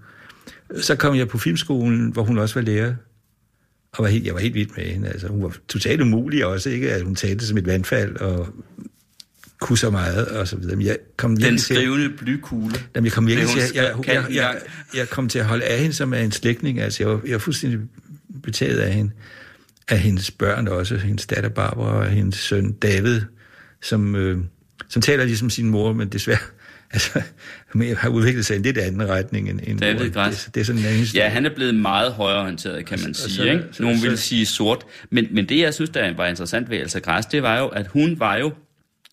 [0.81, 2.95] Så kom jeg på filmskolen, hvor hun også var lærer.
[3.91, 5.07] Og var helt, jeg var helt vild med hende.
[5.07, 6.91] Altså, hun var totalt umulig også, ikke?
[6.91, 8.47] At hun talte som et vandfald og
[9.61, 10.75] kunne så meget og så videre.
[10.75, 12.75] Men jeg kom den virkelig til, skrivende blykugle.
[12.95, 14.57] jamen, jeg kom virkelig til, jeg, jeg, jeg, jeg,
[14.95, 16.79] jeg, kom til at holde af hende som af en slægtning.
[16.79, 17.79] Altså, jeg var, jeg var fuldstændig
[18.43, 19.11] betaget af hende.
[19.89, 20.95] Af hendes børn også.
[20.97, 23.21] Hendes datter Barbara og hendes søn David,
[23.81, 24.37] som, øh,
[24.89, 26.37] som taler ligesom sin mor, men desværre
[26.93, 27.21] altså,
[27.97, 30.11] har udviklet sig i en lidt anden retning end, end David moren.
[30.11, 30.43] Græs.
[30.45, 31.03] Det, det er sådan en anden.
[31.03, 33.35] Ja, han er blevet meget højreorienteret, kan man Og sige.
[33.35, 33.63] så- ikke?
[33.71, 34.83] så- Nogen så- vil sige sort.
[35.09, 37.87] Men, men det, jeg synes, der var interessant ved Elsa Græs, det var jo, at
[37.87, 38.51] hun var jo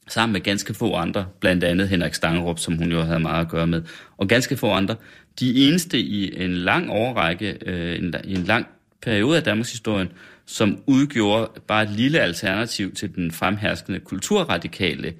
[0.08, 3.50] sammen med ganske få andre, blandt andet Henrik Stangerup, som hun jo havde meget at
[3.50, 3.82] gøre med,
[4.16, 4.96] og ganske få andre,
[5.40, 8.66] de eneste i en lang overrække, øh, en, i en lang
[9.02, 10.08] periode af Danmarks historien,
[10.46, 15.14] som udgjorde bare et lille alternativ til den fremherskende kulturradikale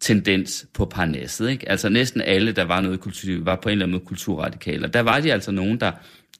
[0.00, 1.50] tendens på Parnasset.
[1.50, 1.68] Ikke?
[1.68, 4.86] Altså næsten alle, der var noget kultur, var på en eller anden måde kulturradikale.
[4.86, 5.92] Og der var de altså nogen, der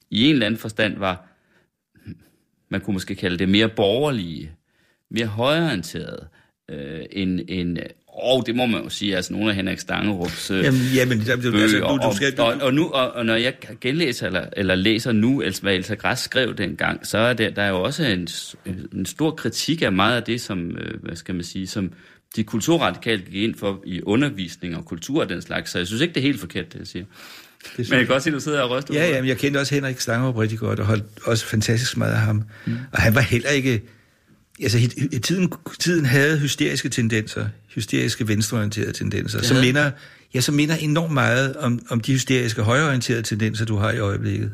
[0.09, 1.27] i en eller anden forstand var,
[2.05, 2.17] hmm,
[2.69, 4.51] man kunne måske kalde det mere borgerlige,
[5.11, 6.27] mere højorienterede,
[6.71, 7.77] øh, end, end
[8.17, 11.35] og det må man jo sige, altså nogle af Henrik Stangerups øh, Jamen, jamen der,
[11.35, 14.27] du, bøger, altså, du, du skal, og, og, og, nu, og, og når jeg genlæser
[14.27, 17.69] eller, eller læser nu, altså, hvad Elsa Græs skrev dengang, så er der, der er
[17.69, 18.27] jo også en,
[18.93, 21.91] en stor kritik af meget af det, som, øh, hvad skal man sige, som
[22.35, 26.01] de kulturradikale gik ind for i undervisning og kultur og den slags, så jeg synes
[26.01, 27.05] ikke, det er helt forkert, det jeg siger.
[27.77, 28.93] Det men jeg kan godt se, at du sidder og ryster.
[28.93, 32.11] Ja, ja, men jeg kendte også Henrik Stangerup rigtig godt, og holdt også fantastisk meget
[32.11, 32.43] af ham.
[32.65, 32.77] Mm.
[32.91, 33.81] Og han var heller ikke...
[34.61, 34.79] Altså,
[35.23, 39.91] tiden, tiden havde hysteriske tendenser, hysteriske venstreorienterede tendenser, som minder,
[40.33, 44.51] ja, som minder enormt meget om, om de hysteriske højreorienterede tendenser, du har i øjeblikket.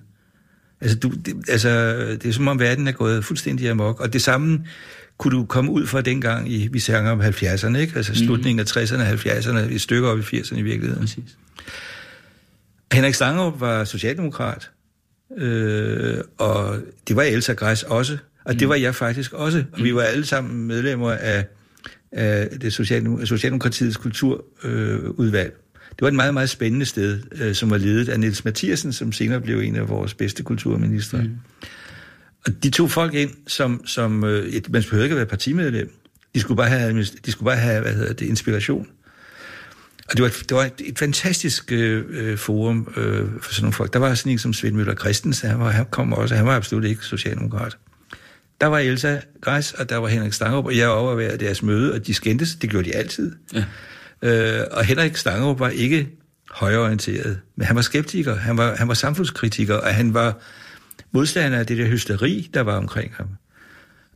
[0.82, 1.70] Altså, du, det, altså,
[2.12, 4.66] det er som om verden er gået fuldstændig amok, og det samme
[5.18, 7.94] kunne du komme ud fra dengang, i, vi sanger om 70'erne, ikke?
[7.96, 8.26] altså mhm.
[8.26, 11.02] slutningen af 60'erne, 70'erne, et stykke op i 80'erne i virkeligheden.
[11.02, 11.38] Præcis.
[12.94, 14.72] Henrik Stangerup var socialdemokrat,
[15.38, 18.60] øh, og det var Elsa Græs også, og mm.
[18.60, 21.46] det var jeg faktisk også, og vi var alle sammen medlemmer af,
[22.12, 25.54] af det Socialdemokratiets kulturudvalg.
[25.54, 28.94] Øh, det var et meget, meget spændende sted, øh, som var ledet af Niels Mathiasen,
[28.94, 31.18] som senere blev en af vores bedste kulturministre.
[31.18, 31.38] Mm.
[32.46, 35.94] Og de tog folk ind, som, som øh, man behøvede ikke at være partimedlem.
[36.36, 38.88] De skulle bare have, de skulle bare have hvad hedder det, inspiration.
[40.10, 43.74] Og det var, det var et, et fantastisk øh, øh, forum øh, for sådan nogle
[43.74, 43.94] folk.
[43.94, 46.56] Der var sådan en som Svend Møller Christensen, han, var, han kom også, han var
[46.56, 47.78] absolut ikke socialdemokrat.
[48.62, 52.08] Der var Elsa Græs, og der var Henrik Stangerup, og jeg overværede deres møde, og
[52.08, 53.36] de skændtes, det gjorde de altid.
[53.54, 53.64] Ja.
[54.22, 56.10] Øh, og Henrik Stangerup var ikke
[56.52, 60.40] højorienteret, men han var skeptiker, han var, han var samfundskritiker, og han var
[61.12, 63.28] modstander af det der hysteri, der var omkring ham.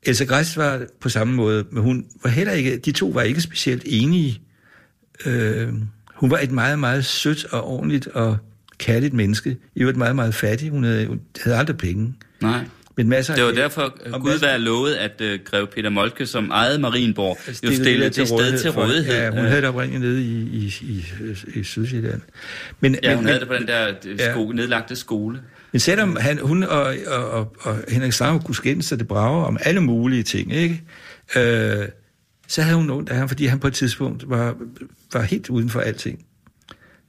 [0.04, 3.42] Elsa Græs var på samme måde, men hun var heller ikke, de to var ikke
[3.42, 4.42] specielt enige
[5.26, 5.74] Øh,
[6.16, 8.38] hun var et meget, meget sødt og ordentligt og
[8.78, 9.58] kærligt menneske.
[9.76, 10.70] I var et meget, meget fattig.
[10.70, 12.14] Hun havde, hun havde aldrig penge.
[12.42, 12.66] Nej.
[12.98, 14.52] Men masser det var derfor, Gud masser...
[14.52, 18.72] var lovet, at uh, greve Peter Molke, som ejede Marienborg, jo stillede det sted til
[18.72, 19.16] rådighed.
[19.16, 21.06] Ja, hun havde det oprindeligt nede i, i, i,
[21.60, 22.22] i Sydsjælland.
[22.80, 23.94] Men, ja, hun men, havde det på den der
[24.32, 24.56] sko, ja.
[24.56, 25.42] nedlagte skole.
[25.72, 29.46] Men selvom han, hun og, og, og, og Henrik Stange kunne skændes sig det brager
[29.46, 30.82] om alle mulige ting, ikke?
[31.36, 31.88] Øh,
[32.48, 34.56] så havde hun ondt af ham, fordi han på et tidspunkt var,
[35.14, 36.26] var helt uden for alting.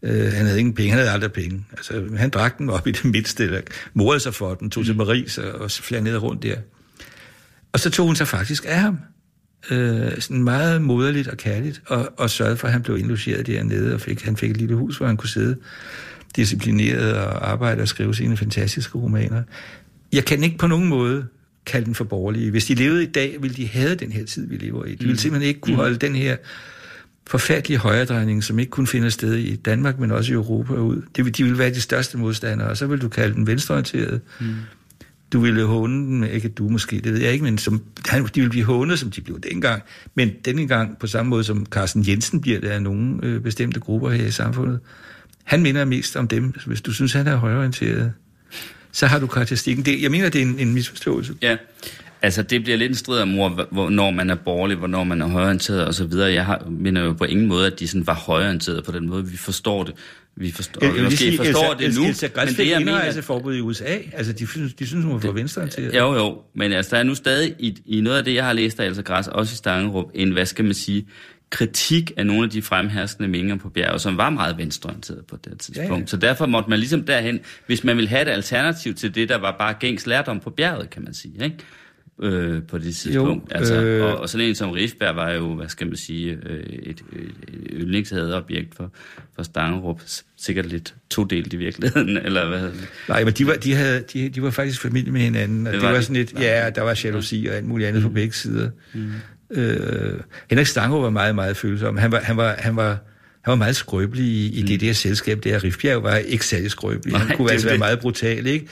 [0.03, 1.65] Uh, han havde ingen penge, han havde aldrig penge.
[1.73, 3.61] Altså, han drak den op i det midtste, eller
[3.95, 4.99] morede sig for den, tog til mm.
[4.99, 6.57] Paris og, og flere ned rundt der.
[7.73, 8.99] Og så tog hun sig faktisk af ham.
[9.71, 9.77] Uh,
[10.19, 14.01] sådan meget moderligt og kærligt, og, og sørgede for, at han blev indlogeret dernede, og
[14.01, 15.57] fik, han fik et lille hus, hvor han kunne sidde
[16.37, 19.43] disciplineret og arbejde og skrive sine fantastiske romaner.
[20.13, 21.27] Jeg kan ikke på nogen måde
[21.67, 22.51] kalde den for borgerlige.
[22.51, 24.93] Hvis de levede i dag, ville de have den her tid, vi lever i.
[24.93, 25.19] De ville mm.
[25.19, 25.81] simpelthen ikke kunne mm.
[25.81, 26.37] holde den her
[27.27, 31.03] forfærdelige højredrejning, som ikke kun finder sted i Danmark, men også i Europa ud.
[31.17, 34.21] De, de ville være de største modstandere, og så vil du kalde den venstreorienteret.
[34.41, 34.55] Mm.
[35.33, 38.51] Du ville håne den, ikke du måske, det ved jeg ikke, men som, de ville
[38.51, 39.83] blive hånet, som de blev dengang.
[40.15, 43.81] Men denne gang på samme måde, som Carsten Jensen bliver det af nogle øh, bestemte
[43.81, 44.81] grupper her i samfundet.
[45.45, 48.13] Han minder mest om dem, hvis du synes, han er højreorienteret
[48.97, 49.85] så har du karakteristikken.
[49.85, 51.35] Det, jeg mener, det er en, en misforståelse.
[51.43, 51.57] Ja,
[52.23, 55.27] altså det bliver lidt en strid om, hvor, hvornår man er borgerlig, hvornår man er
[55.27, 56.13] højorienteret osv.
[56.13, 59.27] Jeg har, mener jo på ingen måde, at de sådan var højorienteret på den måde.
[59.27, 59.95] Vi forstår det.
[60.39, 62.99] Vi forstår, ja, måske sige, forstår Elsa, det nu, Elsa men det jeg mener...
[62.99, 63.97] altså forbud i USA.
[64.13, 65.95] Altså, de synes, de synes hun var for venstreorienteret.
[65.95, 68.53] Jo, jo, men altså, der er nu stadig i, i noget af det, jeg har
[68.53, 71.07] læst af Elsa Græs, også i Stangerup, en, hvad skal man sige,
[71.51, 75.61] kritik af nogle af de fremherskende meninger på bjerget, som var meget venstreorienteret på det
[75.61, 75.91] tidspunkt.
[75.91, 76.07] Ja, ja.
[76.07, 79.39] Så derfor måtte man ligesom derhen, hvis man ville have et alternativ til det, der
[79.39, 81.57] var bare gængs lærdom på bjerget, kan man sige, ikke?
[82.23, 83.53] Øh, på det tidspunkt.
[83.53, 84.05] Jo, altså, øh...
[84.05, 87.35] og, og sådan en som Rifberg var jo, hvad skal man sige, øh, et, et
[87.73, 88.91] yndlingshadeobjekt for,
[89.35, 90.01] for Stangerup.
[90.37, 92.71] Sikkert lidt todelt i virkeligheden, eller hvad?
[93.09, 95.81] Nej, men de var, de havde, de, de var faktisk familie med hinanden, og det,
[95.81, 98.09] det var, var sådan et, ja, der var jalousi og alt muligt andet mm.
[98.09, 98.71] på begge sider.
[98.95, 99.13] Mm.
[99.51, 101.97] Øh, Henrik Stango var meget, meget følsom.
[101.97, 102.89] Han var, han var, han var,
[103.43, 104.67] han var meget skrøbelig i, i mm.
[104.67, 105.65] det der selskab der.
[105.65, 107.13] Rifbjerg var ikke særlig skrøbelig.
[107.13, 107.71] Nej, han kunne altså det.
[107.71, 108.67] være meget brutal, ikke?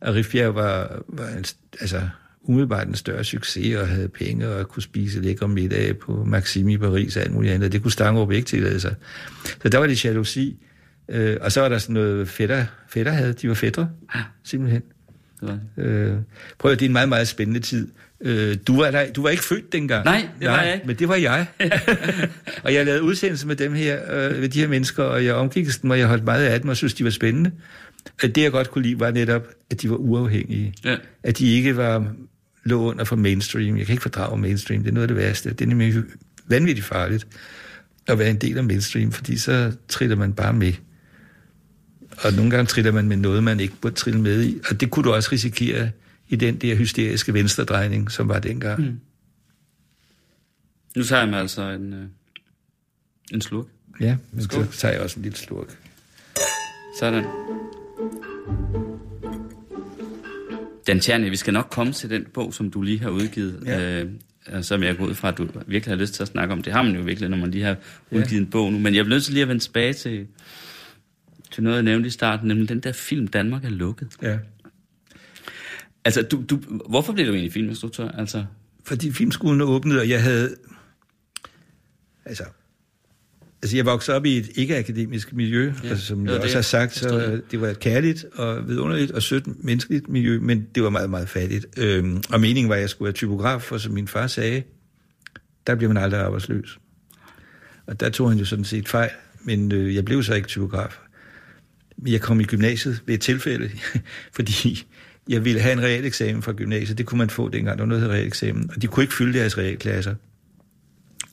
[0.00, 1.44] Og Rifbjerg var, var en,
[1.80, 2.00] altså,
[2.44, 6.78] umiddelbart en større succes og havde penge og kunne spise lækre middag på Maxim i
[6.78, 7.72] Paris og alt muligt andet.
[7.72, 8.94] Det kunne Stangerup ikke tillade sig.
[9.62, 10.56] Så der var det jalousi.
[11.08, 13.32] Øh, og så var der sådan noget fætter, fætter havde.
[13.32, 14.20] De var fætter, ja.
[14.44, 14.82] simpelthen.
[15.40, 15.90] Det var det.
[15.90, 16.16] Øh,
[16.58, 17.88] prøv at det er en meget, meget spændende tid.
[18.20, 20.04] Øh, du, var der, du var ikke født dengang.
[20.04, 20.86] Nej, det var Nej, jeg ikke.
[20.86, 21.46] Men det var jeg.
[22.64, 25.66] og jeg lavede udsendelser med dem her, øh, med de her mennesker, og jeg omgik
[25.82, 27.50] dem, og jeg holdt meget af dem, og synes, de var spændende.
[28.22, 30.74] Det, jeg godt kunne lide, var netop, at de var uafhængige.
[30.84, 30.96] Ja.
[31.22, 32.14] At de ikke var
[32.64, 33.76] lå under for mainstream.
[33.76, 35.50] Jeg kan ikke fordrage mainstream, det er noget af det værste.
[35.50, 36.02] Det er nemlig
[36.46, 37.26] vanvittigt farligt
[38.06, 40.72] at være en del af mainstream, fordi så triller man bare med.
[42.24, 44.60] Og nogle gange triller man med noget, man ikke burde trille med i.
[44.70, 45.90] Og det kunne du også risikere
[46.28, 48.80] i den der hysteriske venstredrejning, som var dengang.
[48.80, 49.00] Mm.
[50.96, 52.04] Nu tager jeg mig altså en, øh,
[53.32, 53.66] en slurk.
[54.00, 54.66] Ja, men Skål.
[54.72, 55.78] så tager jeg også en lille slurk.
[57.00, 57.24] Sådan.
[60.86, 64.02] Dan Tjerni, vi skal nok komme til den bog, som du lige har udgivet, ja.
[64.02, 64.10] øh,
[64.62, 66.62] som jeg går ud fra, at du virkelig har lyst til at snakke om.
[66.62, 67.76] Det har man jo virkelig, når man lige har
[68.10, 68.36] udgivet ja.
[68.36, 68.78] en bog nu.
[68.78, 70.26] Men jeg bliver nødt til lige at vende tilbage til,
[71.52, 74.08] til noget, jeg nævnte i starten, nemlig den der film, Danmark er lukket.
[74.22, 74.38] Ja.
[76.04, 76.56] Altså, du, du,
[76.88, 78.08] hvorfor blev du egentlig filminstruktør?
[78.08, 78.44] Altså,
[78.84, 80.56] Fordi filmskolen åbnede, og jeg havde...
[82.24, 82.44] Altså,
[83.64, 86.94] altså jeg voksede op i et ikke-akademisk miljø, Ja, altså, som jeg også har sagt,
[86.94, 87.60] så det.
[87.60, 91.66] var et kærligt og vidunderligt og sødt menneskeligt miljø, men det var meget, meget fattigt.
[91.78, 94.62] Øhm, og meningen var, at jeg skulle være typograf, for som min far sagde,
[95.66, 96.78] der bliver man aldrig arbejdsløs.
[97.86, 99.10] Og der tog han jo sådan set fejl,
[99.44, 100.98] men øh, jeg blev så ikke typograf.
[101.96, 103.70] Men jeg kom i gymnasiet ved et tilfælde,
[104.36, 104.86] fordi
[105.28, 106.98] jeg ville have en realeksamen fra gymnasiet.
[106.98, 108.70] Det kunne man få dengang, der var noget, der realeksamen.
[108.76, 110.14] Og de kunne ikke fylde deres realklasser.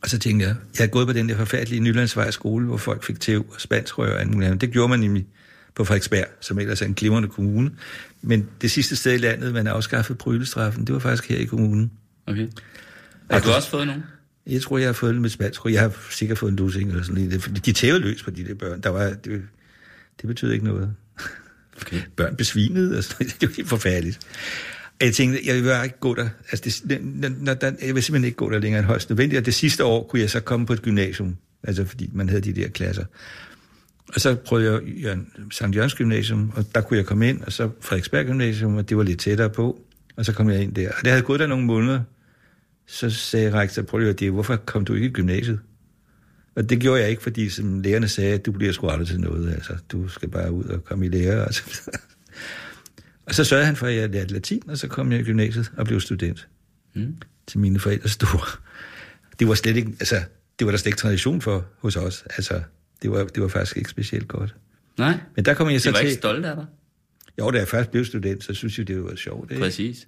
[0.04, 3.04] Og så tænkte jeg, jeg havde gået på den der forfærdelige Nylandsvej skole, hvor folk
[3.04, 4.62] fik tæv og spanskrør og alt muligt andet.
[4.62, 5.28] Det gjorde man nemlig
[5.76, 7.72] på Frederiksberg, som ellers er en glimrende kommune.
[8.22, 11.92] Men det sidste sted i landet, man afskaffede brylestraffen, det var faktisk her i kommunen.
[12.28, 12.48] okay.
[13.32, 14.04] Har du også fået nogen?
[14.48, 15.62] Jeg tror, jeg har fået den med spansk.
[15.66, 17.66] Jeg har sikkert fået en lussing eller sådan noget.
[17.66, 18.82] De tævede løs på de der børn.
[18.82, 19.42] Der var, det,
[20.22, 20.96] det betød ikke noget.
[21.82, 22.02] Okay.
[22.16, 24.20] Børn besvimede, og sådan, det var helt forfærdeligt.
[25.02, 26.30] Jeg tænkte, jeg vil ikke gå der.
[26.52, 29.40] Altså, det, når, når der, jeg vil simpelthen ikke gå der længere end højst nødvendigt.
[29.40, 31.38] Og det sidste år kunne jeg så komme på et gymnasium.
[31.64, 33.06] Altså, fordi man havde de der klasser.
[34.16, 37.52] Og så prøvede jeg Jørgen, Sankt Jørgens Gymnasium, og der kunne jeg komme ind, og
[37.52, 39.82] så Frederiksberg Gymnasium, og det var lidt tættere på.
[40.16, 40.90] Og så kom jeg ind der.
[40.90, 42.02] Og det havde gået der nogle måneder.
[42.88, 45.60] Så sagde rektor, prøv lige at høre, det, hvorfor kom du ikke i gymnasiet?
[46.56, 49.20] Og det gjorde jeg ikke, fordi som lærerne sagde, at du bliver sgu aldrig til
[49.20, 49.54] noget.
[49.54, 51.46] Altså, du skal bare ud og komme i lære.
[51.46, 51.92] Og så,
[53.32, 55.72] og så sørgede han for, at jeg lærte latin, og så kom jeg i gymnasiet
[55.78, 56.48] og blev student.
[56.94, 57.16] Mm.
[57.48, 58.60] Til mine forældre store.
[59.40, 60.16] Det var slet ikke, altså,
[60.60, 62.24] det var der slet ikke tradition for hos os.
[62.38, 62.62] Altså,
[63.02, 64.56] det var, det var faktisk ikke specielt godt.
[64.98, 66.06] Nej, Men der kom jeg de så var til...
[66.06, 66.66] ikke stolte af dig.
[67.40, 69.52] Jo, da jeg først blev student, så synes jeg, det var sjovt.
[69.52, 69.64] Ikke?
[69.64, 70.08] Præcis.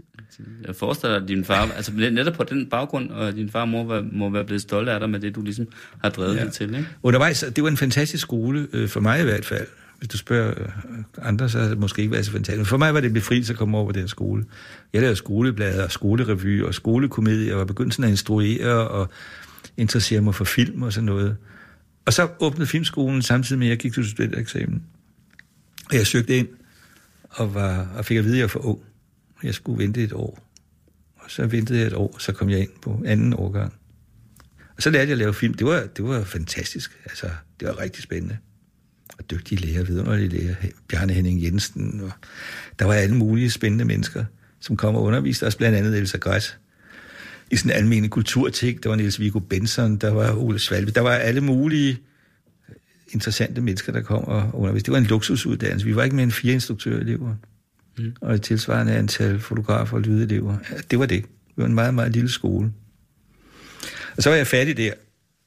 [0.68, 3.70] Jeg forestiller dig, at din far, altså netop på den baggrund, og din far og
[3.70, 5.68] mor var, må være blevet stolte af dig med det, du ligesom
[6.04, 6.46] har drevet ja.
[6.46, 6.88] det til, ikke?
[7.04, 9.68] Undervejs, det var en fantastisk skole, øh, for mig i hvert fald.
[10.04, 10.70] Hvis du spørger øh,
[11.18, 12.58] andre, så har det måske ikke været så fantastisk.
[12.58, 14.46] Men for mig var det befrielse at komme over på den skole.
[14.94, 19.10] Jeg lavede skoleblade og skolerevy og skolekomedie, og var begyndt sådan at instruere og
[19.78, 21.38] interessere mig for film og sådan noget.
[22.06, 24.84] Og så åbnede filmskolen samtidig med, at jeg gik til studentereksamen.
[25.90, 26.48] Og jeg søgte ind
[27.30, 28.80] og, var, og fik at vide, at jeg var for ung.
[29.44, 30.50] Jeg skulle vente et år.
[31.16, 33.74] Og så ventede jeg et år, så kom jeg ind på anden årgang.
[34.76, 35.54] Og så lærte jeg at lave film.
[35.54, 37.00] Det var, det var fantastisk.
[37.06, 38.38] Altså, det var rigtig spændende.
[39.32, 40.56] Dygtige læger, vidunderlige læger.
[40.88, 42.02] Bjarne Henning Jensen.
[42.04, 42.12] Og
[42.80, 44.26] der var alle mulige spændende mennesker,
[44.60, 45.56] som kom og underviste os.
[45.56, 46.58] Blandt andet Elsa Græs.
[47.52, 48.84] I sådan en almindelig kulturting.
[48.84, 50.92] Der var Niels Viggo Benson, der var Ole Svalve.
[50.92, 52.00] Der var alle mulige
[53.10, 54.86] interessante mennesker, der kom og underviste.
[54.86, 55.86] Det var en luksusuddannelse.
[55.86, 57.36] Vi var ikke mere end fire instruktørelever.
[57.98, 58.14] Mm.
[58.22, 60.58] Og et tilsvarende antal fotografer og lydelever.
[60.72, 61.24] Ja, det var det.
[61.24, 62.72] Det var en meget, meget lille skole.
[64.18, 64.94] Og så var jeg færdig der.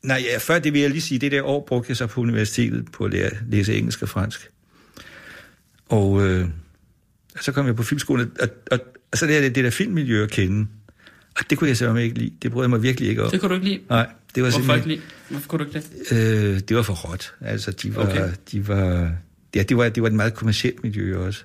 [0.07, 2.21] Nej, ja, før det vil jeg lige sige, det der år brugte jeg så på
[2.21, 4.51] universitetet på at lære, læse engelsk og fransk.
[5.88, 6.49] Og øh,
[7.40, 8.79] så kom jeg på filmskolen, og, og,
[9.12, 10.66] og så lærte jeg det der filmmiljø at kende.
[11.38, 12.33] Og det kunne jeg simpelthen ikke lide.
[12.42, 13.31] Det brød jeg mig virkelig ikke om.
[13.31, 13.81] Det kunne du ikke lide?
[13.88, 15.01] Nej, det var Hvorfor ikke lide?
[15.29, 16.53] Hvorfor kunne du ikke det?
[16.53, 17.35] Øh, det var for råt.
[17.40, 18.03] Altså, de var...
[18.03, 18.31] Okay.
[18.53, 19.12] De var
[19.55, 21.45] ja, det var, det var et meget kommersielt miljø også.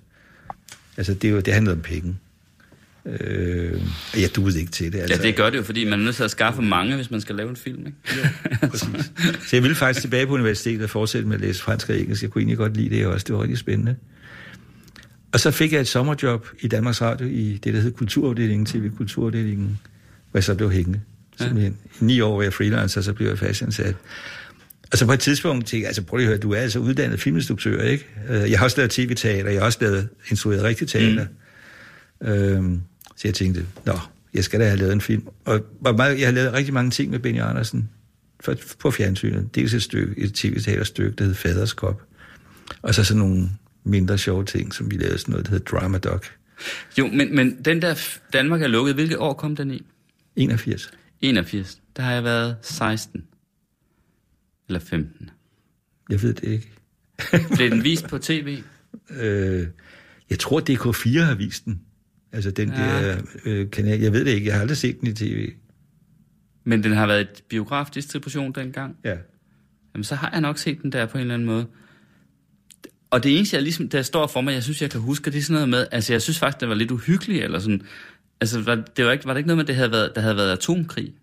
[0.97, 2.17] Altså, det, var, det handlede om penge.
[3.05, 3.81] Øh,
[4.17, 4.99] jeg duede ikke til det.
[4.99, 5.21] Altså.
[5.21, 7.21] Ja, det gør det jo, fordi man er nødt til at skaffe mange, hvis man
[7.21, 7.97] skal lave en film, ikke?
[8.69, 9.11] Præcis.
[9.47, 12.23] Så jeg ville faktisk tilbage på universitetet og fortsætte med at læse fransk og engelsk.
[12.23, 13.23] Jeg kunne egentlig godt lide det også.
[13.27, 13.95] Det var rigtig spændende.
[15.31, 19.79] Og så fik jeg et sommerjob i Danmarks Radio i det, der hed Kulturafdelingen, TV-kulturafdelingen,
[20.31, 21.01] hvor jeg så blev hængende.
[21.39, 21.77] Simpelthen.
[22.01, 23.95] I ni år var jeg freelancer, og så blev jeg fastansat.
[24.91, 26.79] Og så på et tidspunkt tænkte jeg, altså prøv lige at høre, du er altså
[26.79, 28.05] uddannet filminstruktør, ikke?
[28.29, 31.25] Øh, Jeg har også lavet tv-teater, jeg har også lavet instrueret rigtig teater.
[32.21, 32.27] Mm.
[32.27, 32.81] Øhm,
[33.21, 33.93] så jeg tænkte, nå,
[34.33, 35.27] jeg skal da have lavet en film.
[35.45, 37.89] Og jeg har lavet rigtig mange ting med Benny Andersen
[38.39, 39.55] for, på fjernsynet.
[39.55, 42.03] Dels et stykke, et tv-teaterstykke, der hed Faderskop.
[42.81, 43.49] Og så sådan nogle
[43.83, 46.25] mindre sjove ting, som vi lavede sådan noget, der hed Drama Doc.
[46.97, 49.85] Jo, men, men den der Danmark er lukket, hvilket år kom den i?
[50.35, 50.91] 81.
[51.21, 51.81] 81.
[51.97, 53.23] Der har jeg været 16.
[54.67, 55.29] Eller 15.
[56.09, 56.71] Jeg ved det ikke.
[57.55, 58.57] Blev den vist på tv?
[59.09, 59.67] Øh,
[60.29, 61.81] jeg tror, DK4 har vist den.
[62.33, 62.75] Altså den Ja.
[63.11, 63.99] der øh, kanal.
[63.99, 64.47] Jeg ved det ikke.
[64.47, 65.49] Jeg har aldrig set den i tv.
[66.63, 68.95] Men den har været et biografdistribution dengang.
[69.03, 69.15] Ja.
[69.93, 71.65] Jamen, så har jeg nok set den der på en eller anden måde.
[73.09, 75.37] Og det eneste, jeg ligesom, der står for mig, jeg synes, jeg kan huske, det
[75.37, 77.81] er sådan noget med, altså jeg synes faktisk, det var lidt uhyggeligt, eller sådan,
[78.41, 80.35] altså var, det var, ikke, var det ikke noget med, det havde været, der havde
[80.35, 81.13] været atomkrig?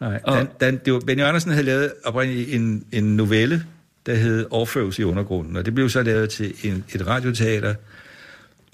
[0.00, 3.64] Nej, Og- dan, dan, det var, Benny Andersen havde lavet oprindeligt en, en novelle,
[4.06, 7.74] der hed Orfeus i undergrunden, og det blev så lavet til en, et radioteater,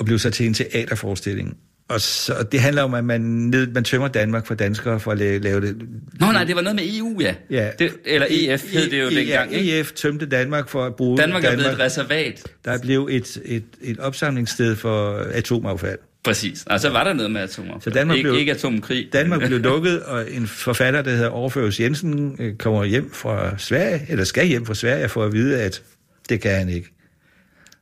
[0.00, 1.56] og blev så til en teaterforestilling.
[1.88, 5.18] og så, det handler om, at man, ned, man tømmer Danmark for danskere for at
[5.18, 5.76] lave, lave det.
[6.20, 7.34] Nå nej, det var noget med EU, ja.
[7.50, 7.70] Ja.
[7.78, 9.80] Det, eller EF hed det jo ja, dengang, ikke?
[9.80, 12.42] EF tømte Danmark for at bruge Danmark er blevet et reservat.
[12.64, 15.98] Der blev et, et, et opsamlingssted for atomaffald.
[16.24, 16.64] Præcis.
[16.66, 17.80] Og så var der noget med atomer.
[17.80, 19.08] Så Danmark ikke, blev- ikke atomkrig.
[19.12, 24.06] Danmark blev lukket, og en forfatter, der hedder Overføres Jensen, øh, kommer hjem fra Sverige,
[24.08, 25.82] eller skal hjem fra Sverige, for at vide, at
[26.28, 26.92] det kan han ikke.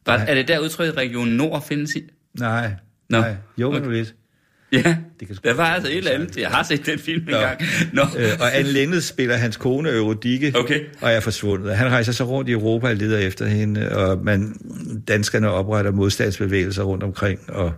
[0.09, 2.03] Var, er det der udtryk, Region Nord findes i?
[2.38, 2.71] Nej,
[3.11, 3.90] Nå, nej, jo, okay.
[3.90, 4.14] lidt.
[4.73, 6.37] Ja, Det kan der var altså et eller andet.
[6.37, 7.37] Jeg har set den film Nå.
[7.37, 7.61] engang.
[7.92, 8.03] Nå.
[8.18, 10.81] Øh, og Anne Lennet spiller hans kone Eurodikke, Okay.
[11.01, 11.77] og er forsvundet.
[11.77, 14.55] Han rejser så rundt i Europa og leder efter hende, og man,
[15.09, 17.73] danskerne opretter modstandsbevægelser rundt omkring, og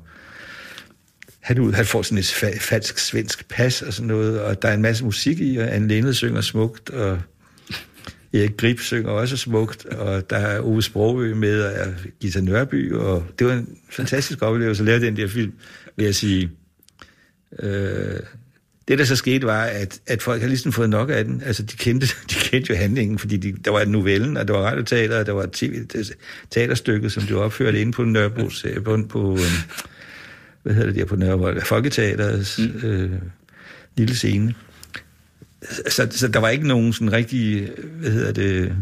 [1.40, 4.68] han, ud, han får sådan et fa- falsk svensk pas og sådan noget, og der
[4.68, 7.18] er en masse musik i, og Anne Lennet synger smukt, og
[8.34, 13.26] Erik Grip synger også smukt, og der er Ove Sprogø med, og Gita Nørby, og
[13.38, 15.52] det var en fantastisk oplevelse at lave den der film,
[15.96, 16.50] vil jeg sige.
[17.58, 18.20] Øh,
[18.88, 21.42] det, der så skete, var, at, at folk havde ligesom fået nok af den.
[21.46, 24.60] Altså, de kendte, de kendte jo handlingen, fordi de, der var novellen, og der var
[24.60, 25.86] radioteater, og der var TV,
[26.50, 29.40] teaterstykket, som blev opført inde på Nørrebros, øh, på, på øh,
[30.62, 32.88] hvad hedder det der på Nørrebro, Folketeaterets mm.
[32.88, 33.10] øh,
[33.96, 34.54] lille scene.
[35.88, 37.68] Så, så der var ikke nogen sådan rigtig,
[38.00, 38.76] hvad hedder det,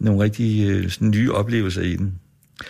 [0.00, 2.14] nogle rigtig øh, sådan nye oplevelser i den.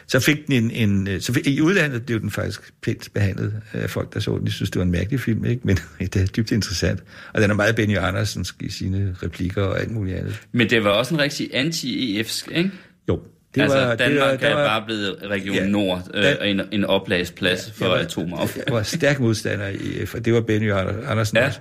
[0.07, 3.55] Så fik den en, en øh, så fik, i udlandet blev den faktisk pænt behandlet
[3.73, 4.47] af folk, der så den.
[4.47, 5.61] De synes, det var en mærkelig film, ikke?
[5.65, 7.01] men det er dybt interessant.
[7.33, 10.41] Og den er meget Benny Andersen i sine replikker og alt muligt andet.
[10.53, 12.71] Men det var også en rigtig anti-EF'sk, ikke?
[13.09, 13.21] Jo,
[13.55, 16.23] Det altså, var, Danmark det var, er der var, bare blevet Region Ja, Nord, øh,
[16.25, 18.65] Dan- en, en oplagsplads for jeg var- atomaffald.
[18.67, 21.43] Jeg var stærk modstander i EF, og det var Benny Andersen Ja.
[21.43, 21.49] ja.
[21.49, 21.61] også.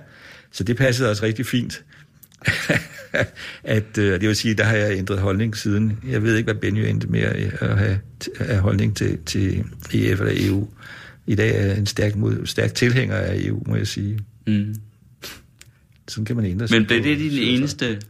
[0.52, 1.84] Så det passede også rigtig fint.
[3.64, 5.98] at, øh, det vil sige, der har jeg ændret holdning siden.
[6.08, 7.98] Jeg ved ikke, hvad Benny endte med at have,
[8.38, 10.68] have holdning til, til EF eller EU.
[11.26, 14.18] I dag er jeg en stærk, mod, stærk tilhænger af EU, må jeg sige.
[14.46, 14.74] Mm.
[16.08, 16.78] Sådan kan man ændre sig.
[16.78, 18.00] Men blev det din eneste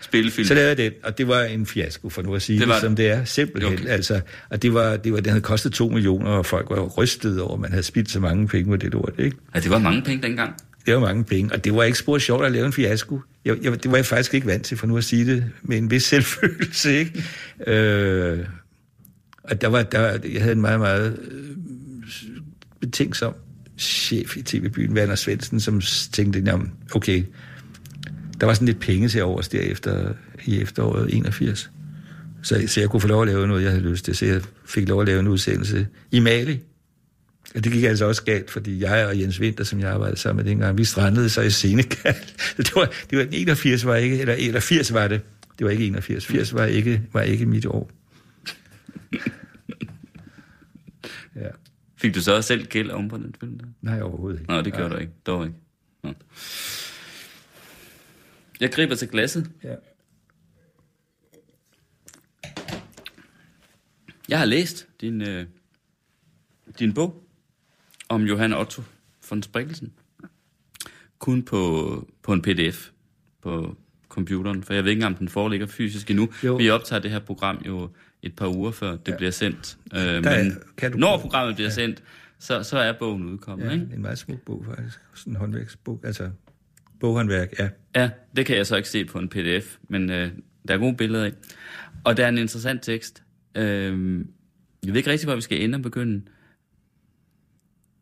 [0.00, 0.46] spillefilm?
[0.46, 2.74] Så lavede jeg den, og det var en fiasko, for nu at sige Det var
[2.74, 3.24] det, som det er.
[3.24, 3.72] Simpelthen.
[3.72, 3.82] Okay.
[3.82, 3.92] Okay.
[3.92, 7.40] Altså, og det var, det var, den havde kostet to millioner, og folk var rystet
[7.40, 9.36] over, at man havde spildt så mange penge på det lort, ikke?
[9.54, 10.54] Ja, det var mange penge dengang.
[10.86, 13.20] Det var mange penge, og det var ikke spor sjovt at lave en fiasko.
[13.44, 15.78] Jeg, jeg, det var jeg faktisk ikke vant til, for nu at sige det med
[15.78, 17.24] en vis selvfølelse, ikke?
[17.66, 18.46] Øh,
[19.44, 21.56] og der var, der, jeg havde en meget, meget øh,
[22.80, 23.34] betænksom
[23.78, 25.80] chef i TV-byen, Werner Svendsen, som
[26.12, 27.24] tænkte, jamen, okay,
[28.40, 30.12] der var sådan lidt penge til overs derefter
[30.44, 31.70] i efteråret 81.
[32.42, 34.16] Så, så jeg kunne få lov at lave noget, jeg havde lyst til.
[34.16, 36.60] Så jeg fik lov at lave en udsendelse i Mali.
[37.54, 40.44] Og det gik altså også galt, fordi jeg og Jens Winter, som jeg arbejdede sammen
[40.44, 42.14] med dengang, vi strandede så i Senegal.
[42.56, 45.20] Det var, det var 81 var ikke, eller, eller 80 var det.
[45.58, 46.26] Det var ikke 81.
[46.26, 47.90] 80 var ikke, var ikke mit år.
[51.36, 51.48] Ja.
[51.96, 53.58] Fik du så også selv gæld om på den film?
[53.58, 53.66] Der?
[53.80, 54.52] Nej, overhovedet ikke.
[54.52, 54.96] Nå, det gjorde Nej.
[54.96, 55.12] du ikke.
[55.26, 55.56] Dog ikke.
[56.02, 56.12] Nå.
[58.60, 59.50] Jeg griber til glasset.
[59.64, 59.74] Ja.
[64.28, 65.46] Jeg har læst din, øh,
[66.78, 67.24] din bog
[68.12, 68.82] om Johan Otto
[69.30, 69.92] von Sprikkelsen.
[71.18, 72.88] Kun på, på en pdf
[73.42, 73.76] på
[74.08, 76.28] computeren, for jeg ved ikke om den foreligger fysisk endnu.
[76.44, 76.56] Jo.
[76.56, 77.90] Vi optager det her program jo
[78.22, 79.16] et par uger før det ja.
[79.16, 79.78] bliver sendt.
[79.96, 81.74] Øh, men kan du- når programmet bliver ja.
[81.74, 82.02] sendt,
[82.38, 83.66] så, så er bogen udkommet.
[83.66, 83.88] ja, Ikke?
[83.94, 84.98] en meget smuk bog faktisk.
[85.14, 86.30] Sådan en håndværksbog, altså
[87.00, 87.68] boghåndværk, ja.
[87.96, 90.30] Ja, det kan jeg så ikke se på en pdf, men øh,
[90.68, 91.32] der er gode billeder af.
[92.04, 93.22] Og der er en interessant tekst.
[93.56, 93.64] Øh,
[94.84, 96.22] jeg ved ikke rigtig, hvor vi skal ende og begynde.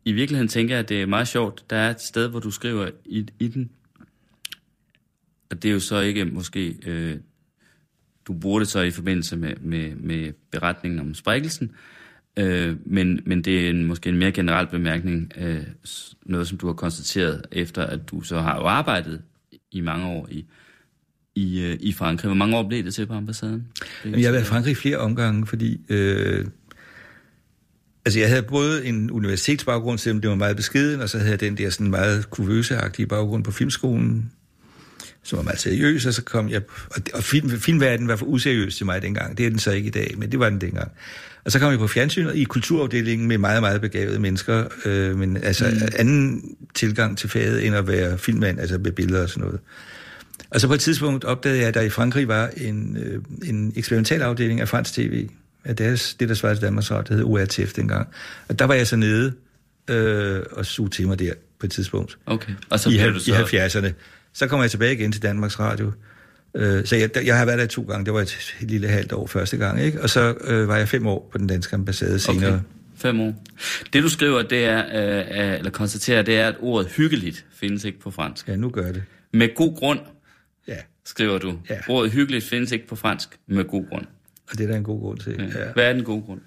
[0.05, 1.65] I virkeligheden tænker jeg, at det er meget sjovt.
[1.69, 3.69] Der er et sted, hvor du skriver i, i den,
[5.49, 6.75] og det er jo så ikke måske...
[6.85, 7.17] Øh,
[8.27, 11.71] du bruger det så i forbindelse med, med, med beretningen om sprækkelsen,
[12.37, 15.63] øh, men, men det er en, måske en mere generel bemærkning, øh,
[16.25, 19.21] noget som du har konstateret efter, at du så har jo arbejdet
[19.71, 20.45] i mange år i,
[21.35, 22.27] i, øh, i Frankrig.
[22.27, 23.67] Hvor mange år blev det til på ambassaden?
[24.05, 25.81] Jeg har været i Frankrig flere omgange, fordi...
[25.89, 26.45] Øh,
[28.05, 31.39] altså, jeg havde både en universitetsbaggrund, selvom det var meget beskeden, og så havde jeg
[31.39, 34.31] den der sådan meget kuvøseagtige baggrund på filmskolen,
[35.23, 36.61] som var meget seriøs, og så kom jeg...
[36.89, 39.37] Og, og film, filmverdenen var for useriøs til mig dengang.
[39.37, 40.91] Det er den så ikke i dag, men det var den dengang.
[41.45, 45.37] Og så kom jeg på fjernsynet i kulturafdelingen med meget, meget begavede mennesker, øh, men
[45.37, 45.87] altså mm.
[45.95, 49.59] anden tilgang til faget, end at være filmmand, altså med billeder og sådan noget.
[50.49, 53.73] Og så på et tidspunkt opdagede jeg, at der i Frankrig var en, øh, en
[53.75, 55.27] eksperimental afdeling af fransk tv,
[55.65, 58.07] af deres, det der svarede til Danmarks Radio, hed ORTF dengang.
[58.49, 59.33] Og der var jeg så nede
[59.89, 62.17] øh, og suge til mig der på et tidspunkt.
[62.25, 63.31] Okay, og så I, du så...
[63.31, 63.91] I 70'erne.
[64.33, 65.91] Så kommer jeg tilbage igen til Danmarks Radio.
[66.55, 68.05] Øh, så jeg, jeg har været der to gange.
[68.05, 70.01] Det var et lille halvt år første gang, ikke?
[70.01, 72.53] Og så øh, var jeg fem år på den danske ambassade senere.
[72.53, 72.59] Okay.
[72.95, 73.43] Fem år.
[73.93, 77.99] Det du skriver, det er, øh, eller konstaterer, det er, at ordet hyggeligt findes ikke
[77.99, 78.47] på fransk.
[78.47, 79.03] Ja, nu gør det.
[79.33, 79.99] Med god grund,
[80.67, 81.59] Ja, skriver du.
[81.69, 81.77] Ja.
[81.89, 84.05] Ordet hyggeligt findes ikke på fransk med god grund.
[84.51, 85.35] Og det er der en god grund til.
[85.39, 85.43] Ja.
[85.65, 85.71] Ja.
[85.73, 86.39] Hvad er den gode grund?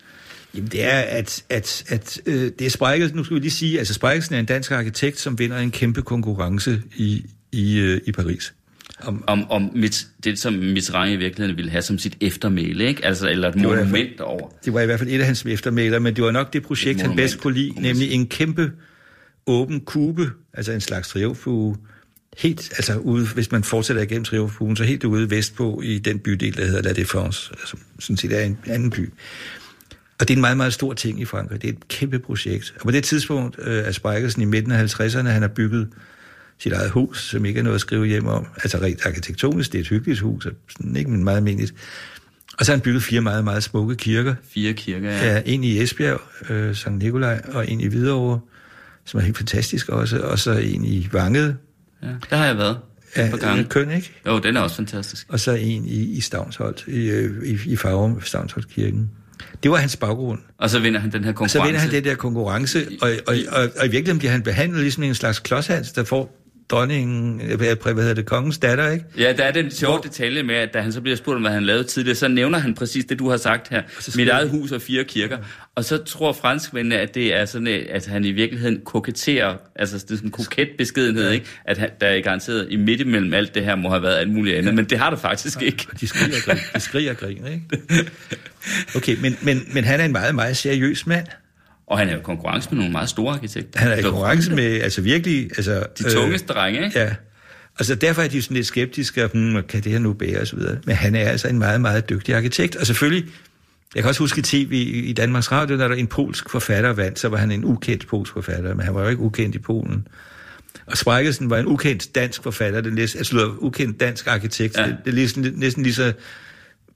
[0.54, 3.78] Jamen, det er, at, at, at øh, det er Spreikelsen, nu skal vi lige sige,
[3.78, 8.12] altså Spreikelsen er en dansk arkitekt, som vinder en kæmpe konkurrence i, i, øh, i
[8.12, 8.54] Paris.
[9.02, 13.04] Om, Om, om mit, det, som Mitterrand i virkeligheden ville have som sit eftermæle, ikke?
[13.04, 14.48] Altså, eller et hvert fald- monument over.
[14.64, 17.00] det var i hvert fald et af hans eftermæler, men det var nok det projekt,
[17.00, 18.72] han monument, bedst kunne lide, nemlig en kæmpe
[19.46, 21.76] åben kube, altså en slags triumfuge,
[22.38, 26.56] helt, altså ude, hvis man fortsætter igennem triumfugen, så helt ude vestpå i den bydel,
[26.56, 29.12] der hedder La Défense, som sådan set er en anden by.
[30.18, 31.62] Og det er en meget, meget stor ting i Frankrig.
[31.62, 32.74] Det er et kæmpe projekt.
[32.76, 35.88] Og på det tidspunkt øh, er Spreikelsen i midten af 50'erne, han har bygget
[36.58, 38.46] sit eget hus, som ikke er noget at skrive hjem om.
[38.56, 41.74] Altså rent arkitektonisk, det er et hyggeligt hus, og sådan, ikke men meget almindeligt.
[42.58, 44.34] Og så har han bygget fire meget, meget smukke kirker.
[44.48, 45.34] Fire kirker, ja.
[45.34, 46.20] Ja, en i Esbjerg,
[46.50, 48.40] øh, Sankt Nikolaj, og en i Hvidovre,
[49.04, 51.56] som er helt fantastisk også, og så en i Vangede,
[52.04, 52.08] ja.
[52.30, 52.78] Der har jeg været
[53.16, 53.64] ja, gange.
[53.64, 54.12] Køn, ikke?
[54.26, 55.26] Jo, den er også fantastisk.
[55.28, 59.10] Og så en i, i Stavnsholt, i, øh, i, i Farum, Stavnsholtkirken.
[59.62, 60.38] Det var hans baggrund.
[60.58, 61.58] Og så vinder han den her Og konkurrence.
[61.58, 64.80] så vinder han det der konkurrence, og, og, og, og i virkeligheden bliver han behandlet
[64.80, 69.04] ligesom en slags klodshans, der får dronningen, øh, hvad hvad hedder det, kongens datter, ikke?
[69.18, 71.42] Ja, der er den sjove Hvor- detalje med, at da han så bliver spurgt om,
[71.42, 73.82] hvad han lavede tidligere, så nævner han præcis det, du har sagt her.
[74.16, 75.38] Mit eget hus og fire kirker.
[75.74, 79.96] Og så tror franskmændene, at det er sådan, øh, at han i virkeligheden koketterer, altså
[79.98, 81.46] det er sådan en koket beskedenhed, ikke?
[81.64, 84.30] At han, der er garanteret i midt imellem alt det her, må have været alt
[84.32, 85.86] muligt andet, men det har der faktisk ikke.
[85.92, 87.64] Og de skriger og griner, de skriger og griner, ikke?
[88.96, 91.26] Okay, men, men, men han er en meget, meget seriøs mand.
[91.86, 93.80] Og han er jo konkurrence med nogle meget store arkitekter.
[93.80, 95.44] Han er i konkurrence med, altså virkelig...
[95.56, 96.98] Altså, De tungeste drenge, ikke?
[96.98, 97.14] Ja.
[97.78, 100.46] Og så derfor er de sådan lidt skeptiske, og, hmm, kan det her nu bære
[100.56, 100.78] videre.
[100.84, 102.76] Men han er altså en meget, meget dygtig arkitekt.
[102.76, 103.24] Og selvfølgelig,
[103.94, 104.72] jeg kan også huske i tv
[105.04, 108.32] i Danmarks Radio, når der en polsk forfatter vandt, så var han en ukendt polsk
[108.32, 110.06] forfatter, men han var jo ikke ukendt i Polen.
[110.86, 114.78] Og Spreikelsen var en ukendt dansk forfatter, det næsten, altså ukendt dansk arkitekt.
[114.78, 114.86] Ja.
[114.86, 116.12] Det, det er næsten, næsten lige så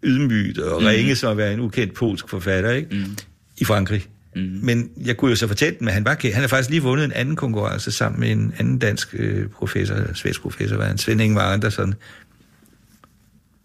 [0.02, 0.86] ydmygt og Mhm.
[0.88, 2.88] ringe som at være en ukendt polsk forfatter, ikke?
[2.96, 3.16] Mm.
[3.58, 4.06] I Frankrig.
[4.38, 4.60] Mm.
[4.62, 6.16] Men jeg kunne jo så fortælle dem, at han var.
[6.22, 10.14] Han har faktisk lige vundet en anden konkurrence sammen med en anden dansk øh, professor,
[10.14, 11.94] svensk professor, var han, Svend Ingvar Andersson,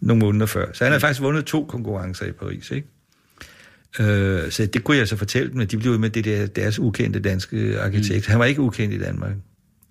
[0.00, 0.66] nogle måneder før.
[0.72, 2.88] Så han har faktisk vundet to konkurrencer i Paris, ikke?
[4.00, 6.78] Øh, så det kunne jeg så fortælle dem, at de blev med det der, deres
[6.78, 8.28] ukendte danske arkitekt.
[8.28, 8.30] Mm.
[8.30, 9.32] Han var ikke ukendt i Danmark.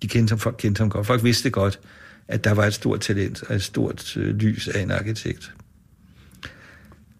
[0.02, 1.06] De kendte ham, folk kendte ham godt.
[1.06, 1.80] Folk vidste godt,
[2.28, 5.52] at der var et stort talent og et stort øh, lys af en arkitekt.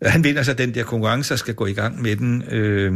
[0.03, 2.43] Han vinder så den der konkurrence og skal gå i gang med den.
[2.51, 2.93] Øh,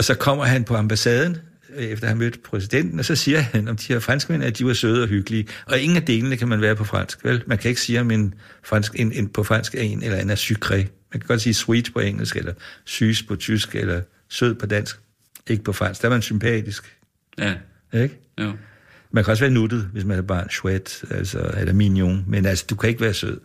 [0.00, 1.36] og så kommer han på ambassaden,
[1.76, 4.58] øh, efter at have mødt præsidenten, og så siger han om de her franskmænd, at
[4.58, 5.46] de var søde og hyggelige.
[5.66, 7.42] Og ingen af delene kan man være på fransk, vel?
[7.46, 8.34] Man kan ikke sige, om en,
[8.64, 10.76] fransk, en, en på fransk er en eller anden er sucré.
[10.76, 12.52] Man kan godt sige sweet på engelsk, eller
[12.84, 14.96] sys på tysk, eller sød på dansk.
[15.46, 16.02] Ikke på fransk.
[16.02, 16.96] Der er man sympatisk,
[17.38, 17.54] Ja,
[17.94, 18.18] ikke?
[18.40, 18.52] jo.
[19.10, 22.24] Man kan også være nuttet, hvis man er barn, chouette, altså, eller mignon.
[22.28, 23.40] Men altså, du kan ikke være sød.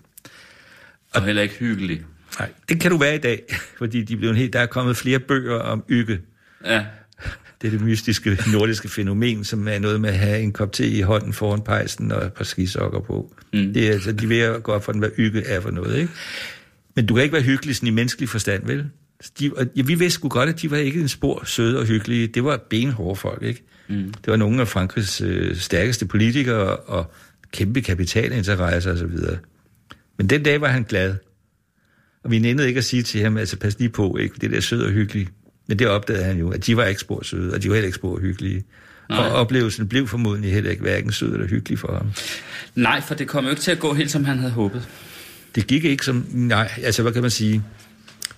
[1.14, 2.06] Og heller ikke hyggelig.
[2.40, 3.44] Nej, det kan du være i dag,
[3.80, 6.20] fordi de blev en helt, der er kommet flere bøger om ygge.
[6.66, 6.86] Ja,
[7.62, 10.88] Det er det mystiske nordiske fænomen, som er noget med at have en kop te
[10.88, 13.34] i hånden foran pejsen og et par skisokker på.
[13.54, 13.74] Mm.
[13.74, 15.98] Det er altså, de ved at gå op for, den, hvad ygge er for noget,
[15.98, 16.12] ikke?
[16.96, 18.86] Men du kan ikke være hyggelig sådan i menneskelig forstand, vel?
[19.40, 21.86] De, og, ja, vi vidste sgu godt, at de var ikke en spor søde og
[21.86, 22.28] hyggelige.
[22.28, 23.64] Det var benhårde folk, ikke?
[23.88, 24.14] Mm.
[24.14, 27.12] Det var nogle af Frankrigs øh, stærkeste politikere og
[27.52, 29.38] kæmpe kapitalinteresser og så videre.
[30.18, 31.16] Men den dag var han glad.
[32.24, 34.36] Og vi nændede ikke at sige til ham, altså pas lige på, ikke?
[34.42, 35.28] Det der sød og hyggelige.
[35.68, 37.86] Men det opdagede han jo, at de var ikke spor søde, og de var heller
[37.86, 38.64] ikke spor hyggelige.
[39.10, 39.18] Nej.
[39.18, 42.12] Og oplevelsen blev formodentlig heller ikke hverken sød eller hyggelig for ham.
[42.76, 44.90] nej, for det kom jo ikke til at gå helt, som han havde håbet.
[45.56, 46.26] Det gik ikke som...
[46.32, 47.64] Nej, altså hvad kan man sige?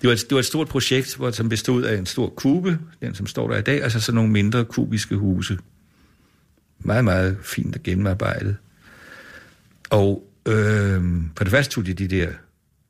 [0.02, 2.80] Det var et, det var et stort projekt, hvor, som bestod af en stor kube,
[3.02, 5.58] den som står der i dag, og så sådan nogle mindre kubiske huse.
[6.80, 8.58] Meget, meget fint og gennemarbejdet.
[9.90, 11.02] Og øh,
[11.36, 12.30] på det første tog de de der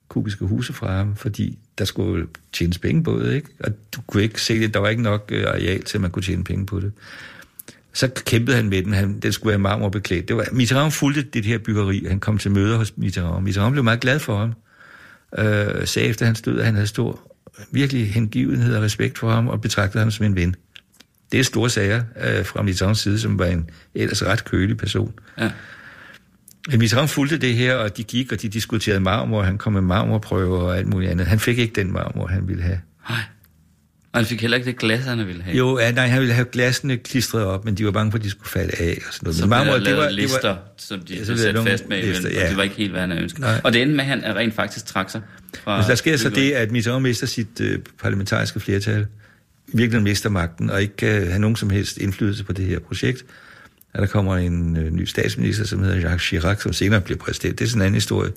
[0.08, 3.50] kubiske huse fra ham, fordi der skulle tjenes penge på det, ikke?
[3.60, 6.12] Og du kunne ikke se det, der var ikke nok øh, areal til, at man
[6.12, 6.92] kunne tjene penge på det.
[7.94, 10.28] Så kæmpede han med den, han, den skulle være marmorbeklædt.
[10.28, 13.44] Det var, Mitterrand fulgte det her byggeri, han kom til møder hos Mitterrand.
[13.44, 14.54] Mitterrand blev meget glad for ham,
[15.46, 17.34] øh, sagde efter hans død, at han havde stor,
[17.72, 20.56] virkelig hengivenhed og respekt for ham, og betragtede ham som en ven.
[21.32, 25.14] Det er store sager øh, fra Mitterrands side, som var en ellers ret kølig person.
[25.38, 25.52] Ja.
[26.68, 29.82] Men Mitterrand fulgte det her, og de gik, og de diskuterede marmor, han kom med
[29.82, 31.28] marmorprøver og alt muligt andet.
[31.28, 32.80] Han fik ikke den marmor, han ville have.
[33.10, 33.20] Nej.
[34.12, 35.58] Og han fik heller ikke det glas, han ville have.
[35.58, 38.24] Jo, ja, nej, han ville have glasene klistret op, men de var bange for, at
[38.24, 39.36] de skulle falde af og sådan noget.
[39.36, 42.38] Så Men marmor, der lavet lister, som de Ja, så sat fast med, lister, men
[42.38, 42.50] ja.
[42.50, 43.40] det var ikke helt, hvad han havde ønsket.
[43.40, 43.62] Nej.
[43.64, 45.22] Og det endte med, at han rent faktisk trak sig
[45.64, 49.06] fra Altså, der sker så det, at Mitterrand mister sit øh, parlamentariske flertal
[49.74, 53.26] virkelig mister magten, og ikke kan have nogen som helst indflydelse på det her projekt.
[53.94, 57.60] Og der kommer en øh, ny statsminister, som hedder Jacques Chirac, som senere bliver præsident.
[57.60, 58.32] Det er sådan en anden historie,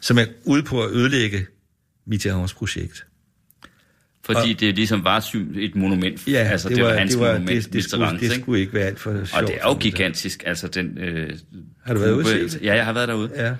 [0.00, 1.46] som er ude på at ødelægge
[2.06, 3.06] Mitterrands projekt.
[4.24, 6.28] Fordi og, det ligesom var et monument.
[6.28, 8.60] Ja, altså, det, det, var, var hans det var, monument, det, det, skulle, det skulle
[8.60, 9.42] ikke være alt for sjovt.
[9.42, 10.98] Og det er jo gigantisk, altså den...
[10.98, 11.38] Øh,
[11.84, 13.30] har du været ude Ja, jeg har været derude.
[13.34, 13.54] Ja.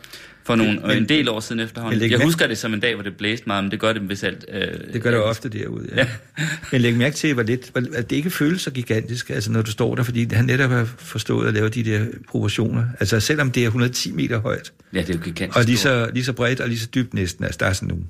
[0.47, 2.11] For nogle, men, en del år siden efterhånden.
[2.11, 4.23] Jeg husker det som en dag, hvor det blæste meget, men det gør det hvis
[4.23, 4.45] alt...
[4.53, 5.97] Øh, det gør det jo ofte derude, ja.
[5.97, 6.07] ja.
[6.73, 9.71] men læg mærke til, hvor lidt, at det ikke føles så gigantisk, altså når du
[9.71, 12.85] står der, fordi han netop har forstået at lave de der proportioner.
[13.01, 14.73] Altså selvom det er 110 meter højt.
[14.93, 17.15] Ja, det er jo gigantisk Og lige så, lige så bredt og lige så dybt
[17.15, 18.05] næsten, altså der er sådan nogle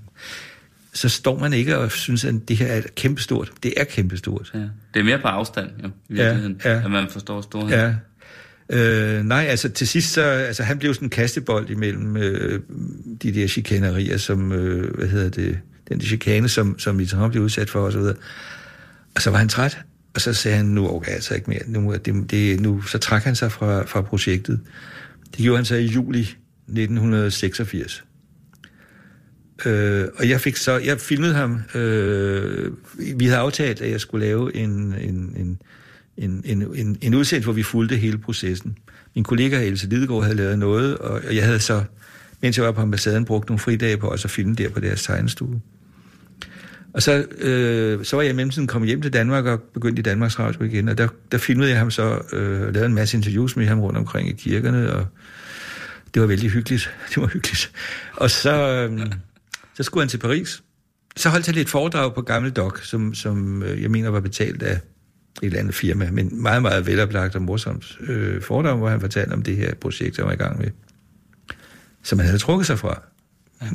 [0.93, 3.51] så står man ikke og synes, at det her er kæmpestort.
[3.63, 4.51] Det er kæmpestort.
[4.55, 4.59] Ja.
[4.95, 6.85] Det er mere på afstand, jo, i virkeligheden, ja, ja.
[6.85, 7.81] at man forstår storheden.
[7.81, 7.95] Ja.
[8.69, 12.61] Øh, nej, altså til sidst, så, altså han blev sådan en kastebold imellem øh,
[13.23, 15.59] de der chikanerier, som, øh, hvad hedder det,
[15.89, 18.17] den der chikane, som, som Mitterrand blev udsat for, og så videre.
[19.15, 19.79] Og så var han træt,
[20.15, 23.23] og så sagde han, nu okay, altså ikke mere, nu, det, det, nu, så trak
[23.23, 24.61] han sig fra, fra projektet.
[25.31, 28.05] Det gjorde han så i juli 1986.
[29.65, 34.27] Øh, og jeg fik så, jeg filmede ham, øh, vi havde aftalt, at jeg skulle
[34.27, 35.59] lave en, en, en,
[36.19, 38.79] en, en, en, en udsendelse, hvor vi fulgte hele processen.
[39.15, 41.85] Min kollega Else Lidegaard havde lavet noget, og jeg havde så,
[42.43, 45.03] mens jeg var på ambassaden, brugt nogle fridage på også at filme der på deres
[45.03, 45.61] tegnestue.
[46.93, 50.03] Og så, øh, så var jeg i mellemtiden kommet hjem til Danmark og begyndte i
[50.03, 53.57] Danmarks Radio igen, og der, der filmede jeg ham så, øh, lavede en masse interviews
[53.57, 55.07] med ham rundt omkring i kirkerne, og
[56.15, 56.95] det var vældig hyggeligt.
[57.15, 57.73] Det var hyggeligt.
[58.13, 59.07] Og så, øh,
[59.75, 60.63] så skulle han til Paris.
[61.17, 64.63] Så holdt han lidt foredrag på Gamle Dok, som, som øh, jeg mener var betalt
[64.63, 64.81] af
[65.43, 69.33] et eller andet firma, men meget, meget veloplagt og morsomt øh, foredrag, hvor han fortalte
[69.33, 70.71] om det her projekt, han var i gang med,
[72.03, 73.03] som han havde trukket sig fra.
[73.63, 73.67] Ja.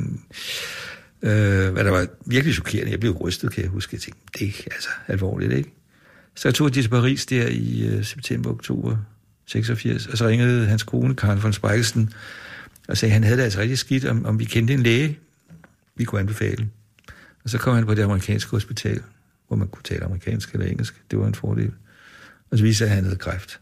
[1.22, 2.90] Øh, hvad der var virkelig chokerende.
[2.90, 3.94] Jeg blev rystet, kan jeg huske.
[3.94, 5.74] Jeg tænkte, det er altså alvorligt, ikke?
[6.34, 8.96] Så jeg tog de til Paris der i øh, september-oktober
[9.46, 12.12] 86, og så ringede hans kone, Karen von Spejkelsen,
[12.88, 15.18] og sagde, at han havde det altså rigtig skidt, om, om vi kendte en læge,
[15.96, 16.68] vi kunne anbefale.
[17.44, 19.02] Og så kom han på det amerikanske hospital,
[19.52, 21.02] hvor man kunne tale amerikansk eller engelsk.
[21.10, 21.72] Det var en fordel.
[22.50, 23.60] Og så viste at han havde kræft,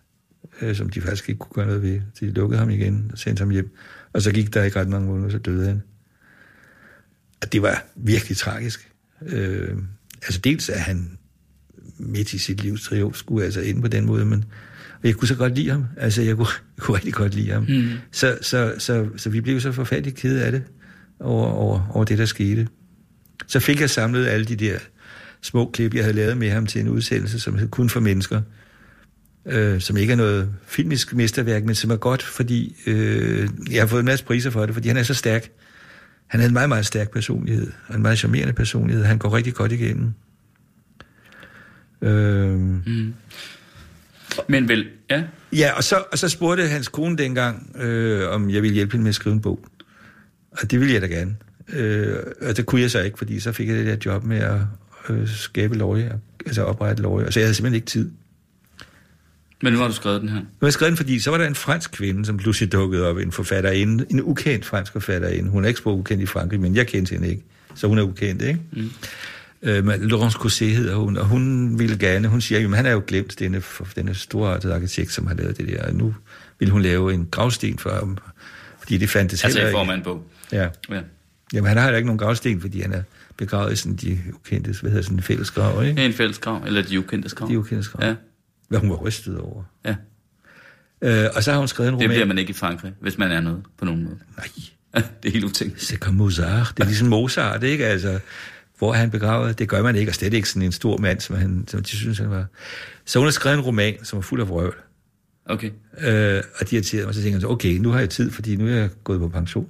[0.60, 2.00] øh, som de faktisk ikke kunne gøre noget ved.
[2.20, 3.76] De lukkede ham igen og sendte ham hjem.
[4.12, 5.82] Og så gik der ikke ret mange måneder, så døde han.
[7.42, 8.92] Og det var virkelig tragisk.
[9.26, 9.76] Øh,
[10.22, 11.18] altså dels er han
[11.98, 14.44] midt i sit livs triumf, skulle altså ind på den måde, men
[15.02, 15.84] og jeg kunne så godt lide ham.
[15.96, 17.66] Altså, jeg kunne, jeg kunne rigtig godt lide ham.
[17.68, 17.88] Mm.
[18.12, 20.62] Så, så, så, så vi blev så forfærdeligt kede af det
[21.20, 22.68] over, over, over det, der skete.
[23.46, 24.78] Så fik jeg samlet alle de der
[25.42, 28.42] små klip, jeg havde lavet med ham til en udsendelse, som hed Kun for Mennesker,
[29.46, 33.86] øh, som ikke er noget filmisk mesterværk, men som er godt, fordi øh, jeg har
[33.86, 35.48] fået en masse priser for det, fordi han er så stærk.
[36.26, 39.04] Han havde en meget, meget stærk personlighed, og en meget charmerende personlighed.
[39.04, 40.12] Han går rigtig godt igennem.
[42.02, 42.50] Øh,
[42.86, 43.14] mm.
[44.48, 45.22] Men vel, ja.
[45.52, 49.02] Ja, og så, og så spurgte hans kone dengang, øh, om jeg ville hjælpe hende
[49.02, 49.64] med at skrive en bog.
[50.50, 51.36] Og det ville jeg da gerne.
[51.72, 54.38] Øh, og det kunne jeg så ikke, fordi så fik jeg det der job med
[54.38, 54.60] at
[55.10, 57.32] øh, skabe løje, altså oprette løje.
[57.32, 58.10] Så jeg havde simpelthen ikke tid.
[59.62, 60.38] Men nu har du skrevet den her?
[60.38, 63.06] Nu har jeg skrevet den, fordi så var der en fransk kvinde, som pludselig dukkede
[63.06, 65.50] op, en forfatterinde, en ukendt fransk forfatterinde.
[65.50, 67.42] Hun er ikke ukendt i Frankrig, men jeg kendte hende ikke.
[67.74, 68.60] Så hun er ukendt, ikke?
[68.72, 68.90] Mm.
[69.62, 73.02] Øh, Laurence Cossé hedder hun, og hun ville gerne, hun siger, at han er jo
[73.06, 73.62] glemt denne,
[73.96, 76.14] denne store arkitekt, som har lavet det der, og nu
[76.58, 78.18] vil hun lave en gravsten for ham,
[78.78, 79.78] fordi det fandtes altså heller ikke.
[79.78, 80.24] Altså i form af en bog?
[80.52, 80.68] Ja.
[80.96, 81.00] ja.
[81.52, 83.02] Jamen, han har ikke nogen gravsten, fordi han er
[83.40, 86.00] begravet i sådan de ukendte, hvad hedder sådan en fælles grav, ikke?
[86.00, 87.48] Ja, en fælles grav, eller de ukendte grav.
[87.48, 88.08] De ukendte grav.
[88.08, 88.14] Ja.
[88.68, 89.62] Hvad hun var rystet over.
[89.84, 89.94] Ja.
[91.02, 92.08] Øh, og så har hun skrevet en roman.
[92.08, 94.18] Det bliver man ikke i Frankrig, hvis man er noget på nogen måde.
[94.36, 94.46] Nej.
[95.22, 95.76] det er helt utænkt.
[95.76, 96.72] C'est comme Mozart.
[96.76, 97.86] Det er ligesom Mozart, ikke?
[97.86, 98.18] Altså,
[98.78, 99.58] hvor er han begravet?
[99.58, 101.88] Det gør man ikke, og slet ikke sådan en stor mand, som, han, som de
[101.88, 102.46] synes, han var.
[103.04, 104.74] Så hun har skrevet en roman, som er fuld af vrøvl.
[105.46, 105.70] Okay.
[106.00, 108.66] Øh, og de irriterede mig, så tænkte jeg, okay, nu har jeg tid, fordi nu
[108.66, 109.68] er jeg gået på pension.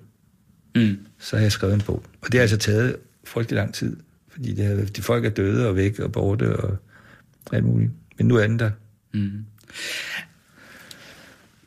[0.77, 0.99] Mm.
[1.19, 2.05] Så har jeg skrevet en bog.
[2.23, 3.97] Og det har altså taget frygtelig lang tid,
[4.29, 6.79] fordi det er, de folk er døde og væk og borte og
[7.53, 7.91] alt muligt.
[8.19, 8.71] Men nu er den der.
[9.15, 9.45] Mm.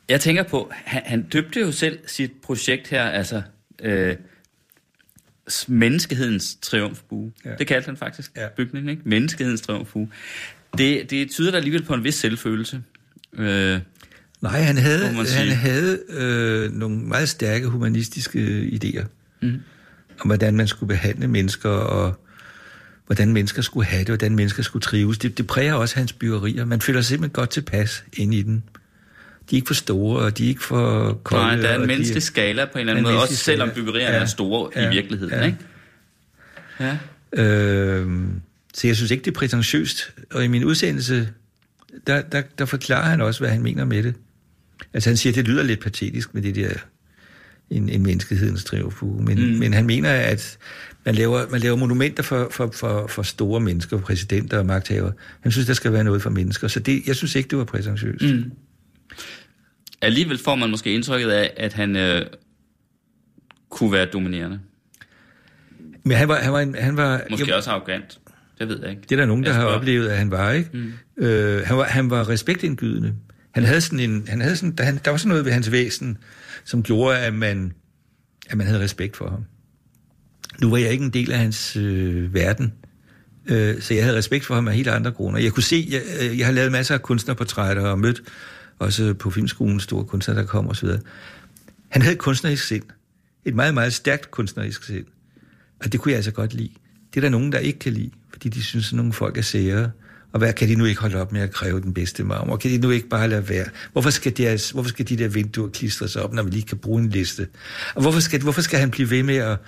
[0.08, 3.42] Jeg tænker på, han, han døbte jo selv sit projekt her, altså
[3.82, 4.16] øh,
[5.68, 7.32] menneskehedens triumfbue.
[7.44, 7.54] Ja.
[7.58, 8.48] Det kaldte han faktisk ja.
[8.48, 9.02] bygningen, ikke?
[9.04, 10.08] Menneskehedens triumfbue.
[10.78, 12.82] Det, det tyder da alligevel på en vis selvfølelse.
[13.32, 13.80] Øh,
[14.40, 19.04] Nej, han havde, han havde øh, nogle meget stærke humanistiske idéer
[19.42, 19.60] mm.
[20.24, 22.20] Om, hvordan man skulle behandle mennesker, og
[23.06, 25.18] hvordan mennesker skulle have det, og hvordan mennesker skulle trives.
[25.18, 26.64] Det, det præger også hans byggerier.
[26.64, 28.64] Man føler sig simpelthen godt tilpas ind i den.
[29.50, 31.44] De er ikke for store, og de er ikke for kolde.
[31.44, 34.22] Nej, der er en menneskelig skala på en eller anden måde, også selvom byggerierne ja,
[34.22, 35.34] er store ja, i virkeligheden.
[35.34, 35.44] Ja.
[35.46, 35.58] Ikke?
[36.80, 36.96] Ja.
[37.42, 38.10] Øh,
[38.74, 40.12] Så jeg synes ikke, det er prætentiøst.
[40.30, 41.28] Og i min udsendelse,
[42.06, 44.14] der, der, der forklarer han også, hvad han mener med det.
[44.94, 46.70] Altså han siger, at det lyder lidt patetisk med det der
[47.70, 49.58] en, en menneskehedens triumfuge, men, mm.
[49.58, 50.58] men han mener, at
[51.04, 55.12] man laver, man laver monumenter for, for, for, for store mennesker, præsidenter og magthavere.
[55.40, 57.64] Han synes, der skal være noget for mennesker, så det, jeg synes ikke, det var
[57.64, 58.34] prætentiøst.
[58.34, 58.52] Mm.
[60.02, 62.26] Alligevel får man måske indtrykket af, at han øh,
[63.70, 64.60] kunne være dominerende.
[66.04, 66.36] Men han var...
[66.36, 68.18] Han var, en, han var måske jeg, også arrogant.
[68.58, 69.02] Det ved jeg ikke.
[69.02, 70.70] Det er der nogen, der har oplevet, at han var, ikke?
[70.72, 70.92] Mm.
[71.24, 73.14] Øh, han, var, han var respektindgydende.
[73.50, 74.24] Han havde sådan en...
[74.28, 76.18] Han havde sådan, der, han, der var sådan noget ved hans væsen,
[76.64, 77.72] som gjorde, at man,
[78.50, 79.44] at man havde respekt for ham.
[80.60, 82.72] Nu var jeg ikke en del af hans øh, verden,
[83.46, 85.42] øh, så jeg havde respekt for ham af helt andre grunde.
[85.42, 88.22] Jeg kunne se, jeg, øh, jeg har lavet masser af kunstnerportrætter og mødt
[88.78, 90.88] også på filmskolen store kunstnere, der kom osv.
[91.88, 92.82] Han havde et kunstnerisk sind.
[93.44, 95.06] Et meget, meget stærkt kunstnerisk sind.
[95.80, 96.70] Og det kunne jeg altså godt lide.
[97.14, 99.42] Det er der nogen, der ikke kan lide, fordi de synes, at nogle folk er
[99.42, 99.90] sære.
[100.34, 102.56] Og hvad kan de nu ikke holde op med at kræve den bedste marmor?
[102.56, 103.66] Kan de nu ikke bare lade være?
[103.92, 107.02] Hvorfor skal, deres, hvorfor skal de der vinduer klistres op, når vi lige kan bruge
[107.02, 107.48] en liste?
[107.94, 109.58] Og hvorfor skal, hvorfor skal han blive ved med at...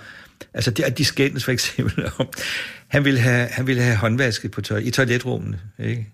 [0.53, 2.27] Altså, de, de skændes for eksempel om...
[2.87, 6.07] Han ville have, han ville have håndvasket på tøj, i toiletrummene, ikke?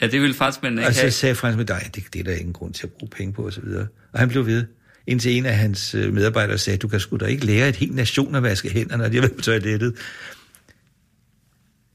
[0.00, 2.52] Ja, det ville franskmændene ikke Og så sagde franskmændene, nej, det, det er der ingen
[2.52, 3.86] grund til at bruge penge på, og så videre.
[4.12, 4.64] Og han blev ved
[5.08, 7.94] indtil en af hans øh, medarbejdere sagde, du kan sgu da ikke lære et helt
[7.94, 9.94] nation at vaske hænder, når de har været på toilettet.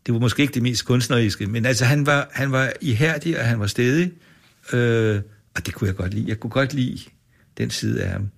[0.06, 3.46] Det var måske ikke det mest kunstneriske, men altså han var, han var ihærdig, og
[3.46, 4.12] han var stedig,
[4.74, 5.22] øh,
[5.56, 6.26] og det kunne jeg godt lide.
[6.28, 7.00] Jeg kunne godt lide
[7.58, 8.30] den side af ham.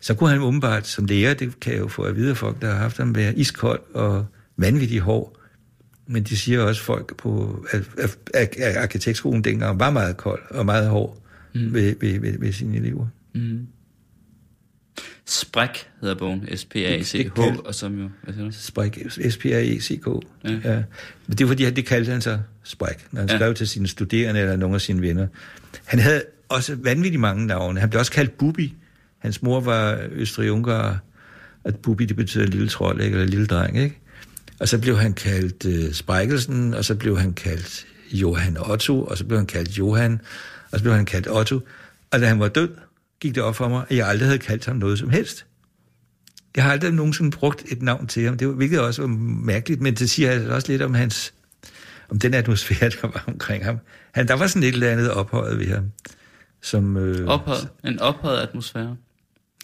[0.00, 2.62] Så kunne han umiddelbart som lærer, det kan jeg jo få at vide af folk,
[2.62, 4.26] der har haft ham, være iskold og
[4.56, 5.36] vanvittig hård.
[6.06, 10.42] Men de siger også folk på at, at, at, at arkitektskolen dengang var meget kold
[10.50, 11.22] og meget hård
[11.54, 11.74] mm.
[11.74, 13.06] ved, ved, ved, ved sine elever.
[13.34, 13.66] Mm.
[15.30, 18.50] Spræk hedder bogen, S-P-A-C-H, og som jo, hvad siger du?
[18.52, 18.98] Spræk,
[19.30, 20.06] S-P-A-E-C-K.
[20.44, 20.50] Ja.
[20.50, 20.82] ja.
[21.26, 23.36] Men det var fordi, det kaldte han sig Spræk, når han ja.
[23.36, 25.26] skrev til sine studerende eller nogle af sine venner.
[25.84, 27.80] Han havde også vanvittigt mange navne.
[27.80, 28.74] Han blev også kaldt Bubi.
[29.18, 30.98] Hans mor var østrig-ungar,
[31.64, 33.14] og Bubi, det betyder lille trold, ikke?
[33.14, 33.98] eller lille dreng, ikke?
[34.60, 39.18] Og så blev han kaldt uh, Sprækkelsen, og så blev han kaldt Johan Otto, og
[39.18, 40.20] så blev han kaldt Johan,
[40.70, 41.60] og så blev han kaldt Otto.
[42.10, 42.68] Og da han var død,
[43.20, 45.46] gik det op for mig, at jeg aldrig havde kaldt ham noget som helst.
[46.56, 49.08] Jeg har aldrig nogensinde brugt et navn til ham, det var, hvilket også var
[49.44, 51.34] mærkeligt, men det siger altså også lidt om hans,
[52.08, 53.78] om den atmosfære, der var omkring ham.
[54.12, 55.90] Han, der var sådan et eller andet ophøjet ved ham.
[56.62, 57.68] Som, øh, ophøjet?
[57.84, 58.96] En ophøjet atmosfære?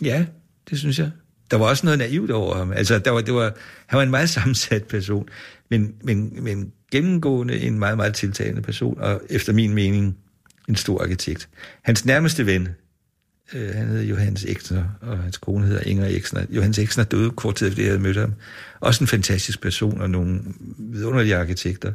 [0.03, 0.27] Ja,
[0.71, 1.11] det synes jeg.
[1.51, 2.73] Der var også noget naivt over ham.
[2.73, 3.55] Altså, der var, det var,
[3.87, 5.29] han var en meget sammensat person,
[5.71, 10.17] men, men, men gennemgående en meget, meget tiltagende person, og efter min mening
[10.69, 11.49] en stor arkitekt.
[11.83, 12.69] Hans nærmeste ven,
[13.53, 16.47] Øh, han hedder Johannes Eksner, og hans kone hedder Inger Eksner.
[16.51, 18.35] Johannes Eksner døde kort tid efter, jeg havde mødt ham.
[18.81, 20.41] Også en fantastisk person og nogle
[20.79, 21.93] vidunderlige arkitekter.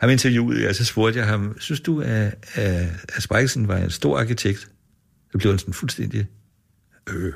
[0.00, 3.90] Ham interviewede og så spurgte jeg ham, synes du, at, at, at Spejlsen var en
[3.90, 4.68] stor arkitekt?
[5.32, 6.26] Så blev han sådan fuldstændig,
[7.10, 7.32] øh.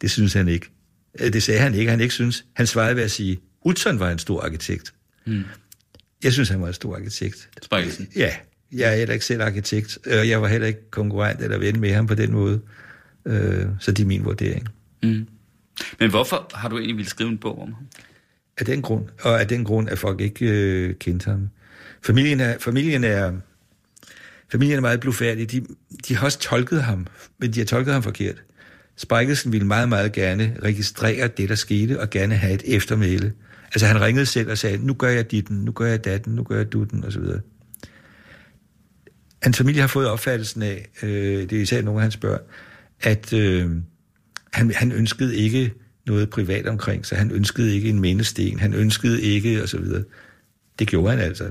[0.00, 0.70] Det synes han ikke.
[1.20, 2.44] Øh, det sagde han ikke, han ikke synes.
[2.52, 4.94] Han svarede ved at sige, Utzon var en stor arkitekt.
[5.26, 5.44] Hmm.
[6.22, 7.48] Jeg synes, han var en stor arkitekt.
[7.62, 8.08] Spejlsen?
[8.16, 8.36] Ja,
[8.72, 11.92] jeg er heller ikke selv arkitekt, og jeg var heller ikke konkurrent eller ven med
[11.92, 12.60] ham på den måde.
[13.24, 14.68] Øh, så det er min vurdering.
[15.02, 15.26] Mm.
[16.00, 17.86] Men hvorfor har du egentlig ville skrive en bog om ham?
[18.58, 21.48] Af den grund, og af den grund, at folk ikke øh, kendte ham.
[22.02, 23.32] Familien er, familien er,
[24.52, 25.50] familien er meget blufærdig.
[25.50, 25.66] De,
[26.08, 27.06] de har også tolket ham,
[27.38, 28.42] men de har tolket ham forkert.
[28.96, 33.32] Spejkelsen ville meget, meget gerne registrere det, der skete, og gerne have et eftermæle.
[33.64, 36.42] Altså han ringede selv og sagde, nu gør jeg dit, nu gør jeg datten, nu
[36.42, 37.22] gør jeg dutten, osv.
[39.42, 42.40] Hans familie har fået opfattelsen af, øh, det er især nogle af hans børn,
[43.00, 43.70] at øh,
[44.52, 45.72] han, han ønskede ikke
[46.06, 50.04] noget privat omkring sig, han ønskede ikke en mindesten, han ønskede ikke, og så videre.
[50.78, 51.50] Det gjorde han altså.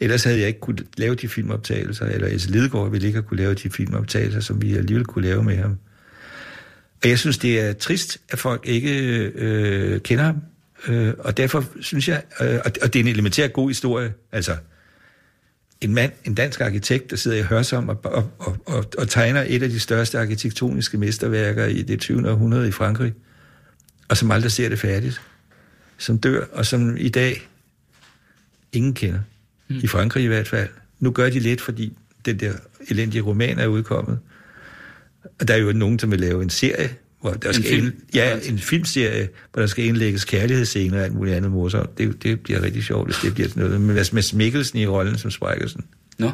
[0.00, 3.40] Ellers havde jeg ikke kunne lave de filmoptagelser, eller Else Lidegaard ville ikke have kunne
[3.40, 5.78] lave de filmoptagelser, som vi alligevel kunne lave med ham.
[7.02, 10.42] Og jeg synes, det er trist, at folk ikke øh, kender ham.
[10.88, 14.56] Øh, og derfor synes jeg, øh, og det er en elementær god historie, altså
[15.86, 19.44] en mand, en dansk arkitekt, der sidder i Hørsom og, og, og, og, og tegner
[19.48, 22.30] et af de største arkitektoniske mesterværker i det 20.
[22.30, 23.14] århundrede i Frankrig,
[24.08, 25.20] og som aldrig ser det færdigt,
[25.98, 27.48] som dør, og som i dag
[28.72, 29.20] ingen kender.
[29.68, 29.76] Mm.
[29.82, 30.68] I Frankrig i hvert fald.
[31.00, 32.52] Nu gør de lidt, fordi den der
[32.88, 34.18] elendige roman er udkommet.
[35.40, 36.96] Og der er jo nogen, som vil lave en serie
[37.30, 37.86] hvor der en skal film?
[37.86, 41.98] Ind, ja, en filmserie, hvor der skal indlægges kærlighedsscener og alt muligt andet morsomt.
[41.98, 43.80] Det, det bliver rigtig sjovt, hvis det bliver sådan noget.
[43.80, 45.84] Men med Mikkelsen i rollen som Sprækkelsen.
[46.18, 46.30] Nå,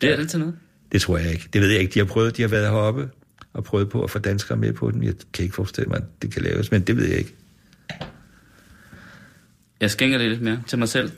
[0.00, 0.54] det er til noget?
[0.92, 1.48] Det tror jeg ikke.
[1.52, 1.94] Det ved jeg ikke.
[1.94, 3.08] De har prøvet, de har været heroppe
[3.52, 5.02] og prøvet på at få danskere med på den.
[5.04, 7.34] Jeg kan ikke forestille mig, at det kan laves, men det ved jeg ikke.
[9.80, 11.10] Jeg skænker det lidt mere til mig selv.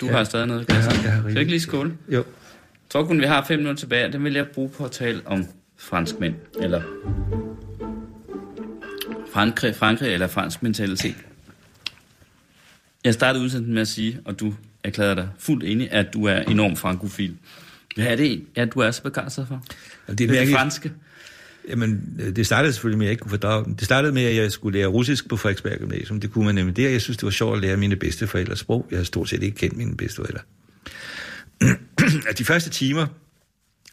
[0.00, 0.12] Du Ja.
[0.12, 0.68] har stadig noget.
[0.68, 1.92] Jeg har- jeg har Skal ikke lige skåle?
[2.08, 2.16] Jo.
[2.16, 2.24] Jeg
[2.90, 5.20] tror kun, vi har fem minutter tilbage, og den vil jeg bruge på at tale
[5.24, 5.46] om
[5.78, 6.82] franskmænd, eller
[9.36, 11.16] Frankrig, Frankrig eller fransk mentalitet.
[13.04, 16.36] Jeg startede udsendelsen med at sige, og du erklærer dig fuldt enig, at du er
[16.36, 17.36] enorm frankofil.
[17.96, 19.62] Hvad er det, at du er så begejstret for?
[20.08, 20.92] Det er er det franske.
[21.68, 23.74] Jamen, øh, det startede selvfølgelig med, at jeg ikke kunne fordrage.
[23.78, 26.20] Det startede med, at jeg skulle lære russisk på Frederiksberg Gymnasium.
[26.20, 26.90] Det kunne man nemlig der.
[26.90, 28.86] Jeg synes, det var sjovt at lære mine bedsteforældres sprog.
[28.90, 30.42] Jeg har stort set ikke kendt mine bedsteforældre.
[32.38, 33.06] De første timer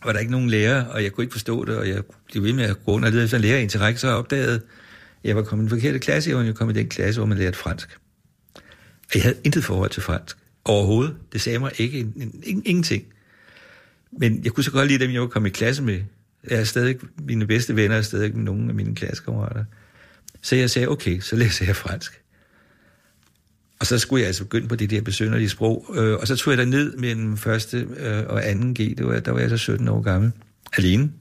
[0.06, 2.54] var der ikke nogen lærer, og jeg kunne ikke forstå det, og jeg blev ved
[2.54, 4.62] med at gå rundt og lede efter en lærer indtil række, så opdagede,
[5.24, 6.30] jeg var kommet i den forkerte klasse.
[6.30, 7.98] Jeg var jo kommet i den klasse, hvor man lærte fransk.
[8.56, 10.38] Og jeg havde intet forhold til fransk.
[10.66, 11.16] Overhovedet.
[11.34, 13.04] Det sagde mig ikke en, en, en, ingenting.
[14.12, 16.02] Men jeg kunne så godt lide dem, jeg var kommet i klasse med.
[16.50, 19.66] Jeg er stadig, mine bedste venner er stadig nogle af mine klassekammerater.
[20.42, 22.22] Så jeg sagde, okay, så læser jeg fransk.
[23.80, 25.96] Og så skulle jeg altså begynde på det der besønderlige sprog.
[25.98, 28.78] Øh, og så tog jeg ned mellem første øh, og anden G.
[28.78, 30.32] Det var, der var jeg så 17 år gammel.
[30.78, 31.12] Alene.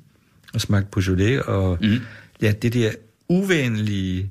[0.55, 1.40] Og smagte Beaujolais.
[1.40, 1.98] Og mm.
[2.42, 2.92] ja, det der
[3.28, 4.30] uvenlige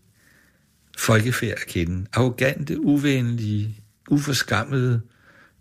[0.97, 2.05] folkefærd at kende.
[2.13, 3.75] Arrogante, uvenlige,
[4.09, 5.01] uforskammede.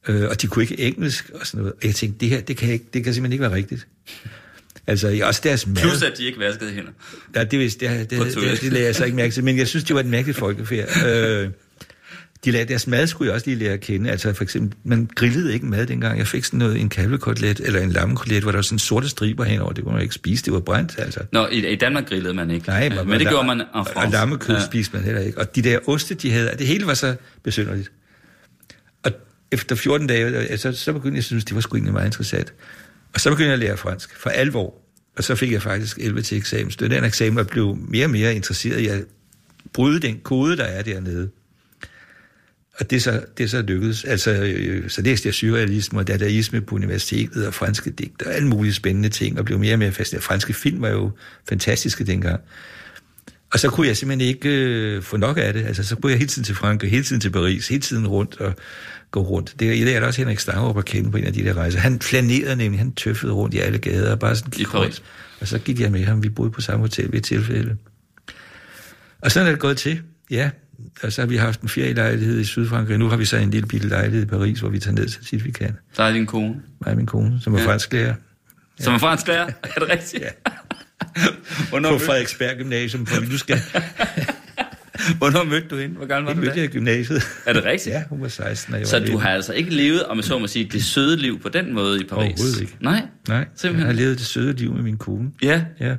[0.08, 1.72] Øh, og de kunne ikke engelsk og sådan noget.
[1.72, 3.86] Og jeg tænkte, det her, det kan, ikke, det kan simpelthen ikke være rigtigt.
[4.86, 5.76] Altså, også deres mad.
[5.76, 6.90] Plus at de ikke vaskede hænder.
[7.34, 9.58] Ja, det, vidste, det, det, det, det, det lagde jeg så ikke mærke til, men
[9.58, 11.06] jeg synes, det var et mærkeligt folkefærd.
[11.06, 11.50] Øh,
[12.44, 14.10] de lagde, deres mad skulle jeg også lige lære at kende.
[14.10, 16.18] Altså for eksempel, man grillede ikke mad dengang.
[16.18, 19.44] Jeg fik sådan noget, en kalvekotelet eller en lammekotelet, hvor der var sådan sorte striber
[19.44, 19.72] henover.
[19.72, 21.20] Det kunne man ikke spise, det var brændt, altså.
[21.32, 22.68] Nå, i, i Danmark grillede man ikke.
[22.68, 24.66] Nej, Ja, men det gjorde man en Og, og lammekød Ja.
[24.66, 25.38] spiste man heller ikke.
[25.38, 27.92] Og de der oste, de havde, det hele var så besynderligt.
[29.02, 29.10] Og
[29.52, 32.52] efter 14 dage, så, så begyndte jeg at synes, det var sgu egentlig meget interessant.
[33.14, 34.74] Og så begyndte jeg at lære fransk, for alvor.
[35.16, 36.70] Og så fik jeg faktisk 11 til eksamen.
[36.70, 39.04] Så den eksamen og blev mere og mere interesseret i at
[39.72, 41.30] bryde den kode, der er dernede.
[42.80, 44.04] Og det så, det så lykkedes.
[44.04, 48.48] Altså, øh, så læste jeg surrealisme og dadaisme på universitetet og franske digter og alle
[48.48, 50.24] mulige spændende ting, og blev mere og mere fascineret.
[50.24, 51.10] Franske film var jo
[51.48, 52.40] fantastiske dengang.
[53.52, 55.66] Og så kunne jeg simpelthen ikke øh, få nok af det.
[55.66, 58.40] Altså, så kunne jeg hele tiden til Frankrig, hele tiden til Paris, hele tiden rundt
[58.40, 58.54] og
[59.10, 59.54] gå rundt.
[59.60, 61.78] Det, er der også Henrik Stangerup at kende på en af de der rejser.
[61.78, 64.84] Han flanerede nemlig, han tøffede rundt i alle gader og bare sådan gik I Paris?
[64.84, 65.02] rundt.
[65.40, 67.76] Og så gik jeg med ham, vi boede på samme hotel ved et tilfælde.
[69.20, 70.00] Og sådan er det gået til,
[70.30, 70.50] ja.
[71.02, 72.98] Og så har vi haft en ferielejlighed i Sydfrankrig.
[72.98, 75.18] Nu har vi så en lille bitte lejlighed i Paris, hvor vi tager ned så
[75.24, 75.76] tit vi kan.
[75.96, 76.54] Der er din kone.
[76.80, 77.62] Og min kone, som er Ja.
[77.64, 77.70] ja.
[77.70, 78.14] fransklærer.
[78.80, 79.46] Som er fransk lærer.
[79.76, 80.22] Er det rigtigt?
[80.22, 80.28] Ja.
[81.70, 83.56] Hvornår, På Frederiksberg Gymnasium, hvor du skal...
[85.18, 85.96] hvornår mødte du hende?
[85.96, 87.22] Hvor gammel var Det du mødte jeg i gymnasiet.
[87.46, 87.94] Er det rigtigt?
[87.94, 89.20] Ja, hun var 16, og jeg Så var du 19.
[89.22, 92.00] har altså ikke levet, om jeg så må sige, det søde liv på den måde
[92.00, 92.12] i Paris?
[92.32, 92.76] Overhovedet ikke.
[92.80, 93.02] Nej?
[93.28, 93.86] Nej, jeg Simpelthen.
[93.86, 95.30] har levet det søde liv med min kone.
[95.42, 95.96] Ja, Ja.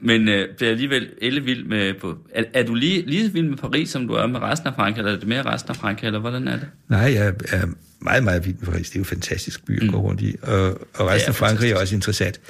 [0.00, 1.94] Men øh, bliver alligevel ellevild med...
[1.94, 4.68] På, er, er du lige, lige så vild med Paris, som du er med resten
[4.68, 6.66] af Frankrig, eller er det mere resten af Frankrig, eller hvordan er det?
[6.88, 7.66] Nej, jeg er
[8.00, 8.90] meget, meget vild med Paris.
[8.90, 10.36] Det er jo en fantastisk by at gå rundt i.
[10.42, 12.40] Og, og resten af Frankrig er også interessant.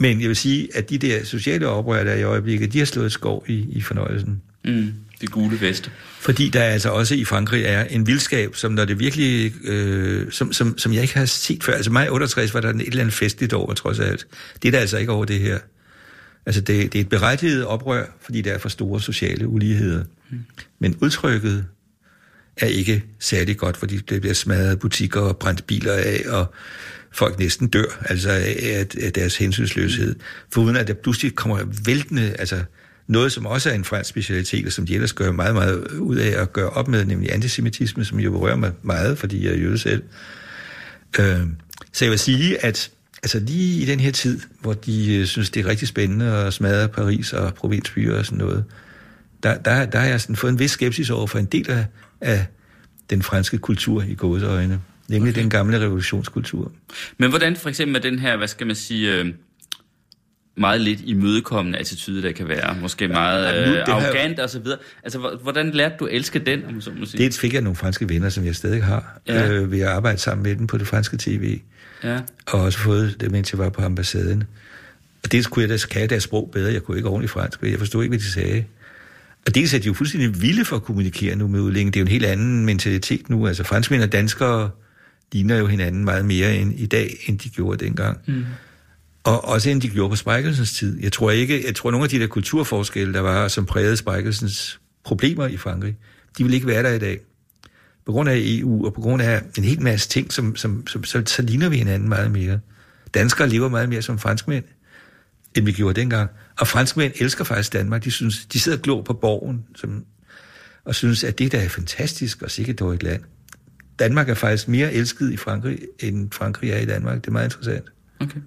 [0.00, 2.86] Men jeg vil sige, at de der sociale oprør, der er i øjeblikket, de har
[2.86, 4.42] slået skov i, i fornøjelsen.
[4.64, 5.90] Mm, det gule veste.
[6.18, 10.52] Fordi der altså også i Frankrig er en vildskab, som når det virkelig, øh, som,
[10.52, 11.72] som, som jeg ikke har set før.
[11.72, 14.26] Altså mig 68 var der et eller andet festligt over, trods alt.
[14.62, 15.58] Det er der altså ikke over det her.
[16.46, 20.04] Altså det, det er et berettiget oprør, fordi der er for store sociale uligheder.
[20.78, 21.66] Men udtrykket
[22.56, 26.54] er ikke særlig godt, fordi det bliver smadret butikker og brændt biler af, og
[27.12, 30.14] folk næsten dør, altså af, af deres hensynsløshed.
[30.52, 32.62] Foruden at der pludselig kommer væltende, altså
[33.06, 36.16] noget, som også er en fransk specialitet, og som de ellers gør meget, meget ud
[36.16, 39.58] af at gøre op med, nemlig antisemitisme, som jo berører mig meget, fordi jeg er
[39.58, 40.02] jøde selv.
[41.20, 41.40] Øh,
[41.92, 42.90] så jeg vil sige, at
[43.22, 46.52] altså lige i den her tid, hvor de øh, synes, det er rigtig spændende at
[46.54, 48.64] smadre Paris og provinsbyer og sådan noget,
[49.42, 51.86] der, der, der har jeg sådan fået en vis skepsis over for en del af,
[52.20, 52.46] af
[53.10, 55.40] den franske kultur i gåseøjne, nemlig okay.
[55.42, 56.72] den gamle revolutionskultur.
[57.18, 59.26] Men hvordan for eksempel med den her, hvad skal man sige, øh,
[60.56, 64.38] meget lidt imødekommende attitude, der kan være, måske meget ja, nu, øh, det har- arrogant
[64.40, 64.78] og så videre.
[65.02, 67.24] Altså, hvor- hvordan lærte du at elske den, om så må sige?
[67.24, 69.34] Det fik jeg nogle franske venner, som jeg stadig har, Ja.
[69.34, 69.52] ja.
[69.52, 71.58] øh, ved at arbejde sammen med dem på det franske tv,
[72.04, 72.20] Ja.
[72.46, 74.44] og også fået det, mens jeg var på ambassaden.
[75.24, 77.70] Og dels kunne jeg deres, kan deres sprog bedre, jeg kunne ikke ordentligt fransk, men
[77.70, 78.64] jeg forstod ikke, hvad de sagde.
[79.46, 81.90] Og dels er de jo fuldstændig vilde for at kommunikere nu med udlændinge.
[81.92, 83.46] Det er jo en helt anden mentalitet nu.
[83.46, 84.70] Altså franskmænd og danskere
[85.32, 88.18] ligner jo hinanden meget mere end i dag, end de gjorde dengang.
[88.26, 88.44] Mm.
[89.24, 91.02] Og også end de gjorde på Sprækkelsens tid.
[91.02, 94.80] Jeg tror ikke, jeg tror nogle af de der kulturforskelle, der var, som prægede Sprækkelsens
[95.04, 95.96] problemer i Frankrig,
[96.38, 97.20] de vil ikke være der i dag.
[98.06, 101.04] På grund af EU og på grund af en hel masse ting, som, som, som
[101.04, 102.60] så, så ligner vi hinanden meget mere.
[103.14, 104.64] Danskere lever meget mere som franskmænd,
[105.56, 106.30] end vi gjorde dengang.
[106.60, 108.04] Og franskmænd elsker faktisk Danmark.
[108.04, 109.64] De, synes, de sidder glor på borgen.
[109.74, 110.04] Som,
[110.84, 113.22] og synes, at det der er fantastisk og sikkert et land.
[113.98, 117.16] Danmark er faktisk mere elsket i Frankrig, end Frankrig er i Danmark.
[117.16, 117.84] Det er meget interessant.
[118.20, 118.40] Okay.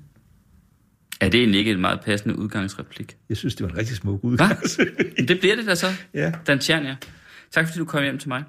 [1.21, 3.17] Er det egentlig ikke et meget passende udgangsreplik?
[3.29, 4.59] Jeg synes, det var en rigtig smuk udgang.
[5.27, 5.87] det bliver det da så.
[6.13, 6.31] Ja.
[6.47, 6.95] Dan Tjernia.
[7.51, 8.43] Tak fordi du kom hjem til mig.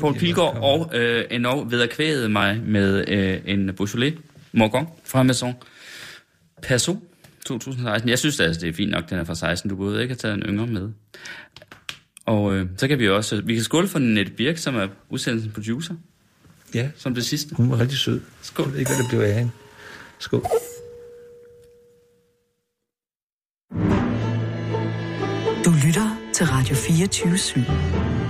[0.00, 4.14] Poul jeg Pilgaard og øh, endnu vedakvægede mig med øh, en Beaujolais
[4.52, 5.54] Morgon fra Maison
[6.62, 6.96] Perso
[7.46, 8.10] 2016.
[8.10, 9.70] Jeg synes altså, det er fint nok, den er fra 16.
[9.70, 10.90] Du burde ikke have taget en yngre med.
[12.26, 15.54] Og øh, så kan vi også, vi kan skåle for Nette Birk, som er udsendelsens
[15.54, 15.94] producer,
[16.74, 17.54] Ja, som det sidste.
[17.54, 18.20] hun var rigtig sød.
[18.42, 18.64] Skål.
[18.64, 19.50] Jeg ved ikke, hvad det blev af hende.
[20.18, 20.42] Skål.
[25.64, 28.29] Du lytter til Radio 24 /7.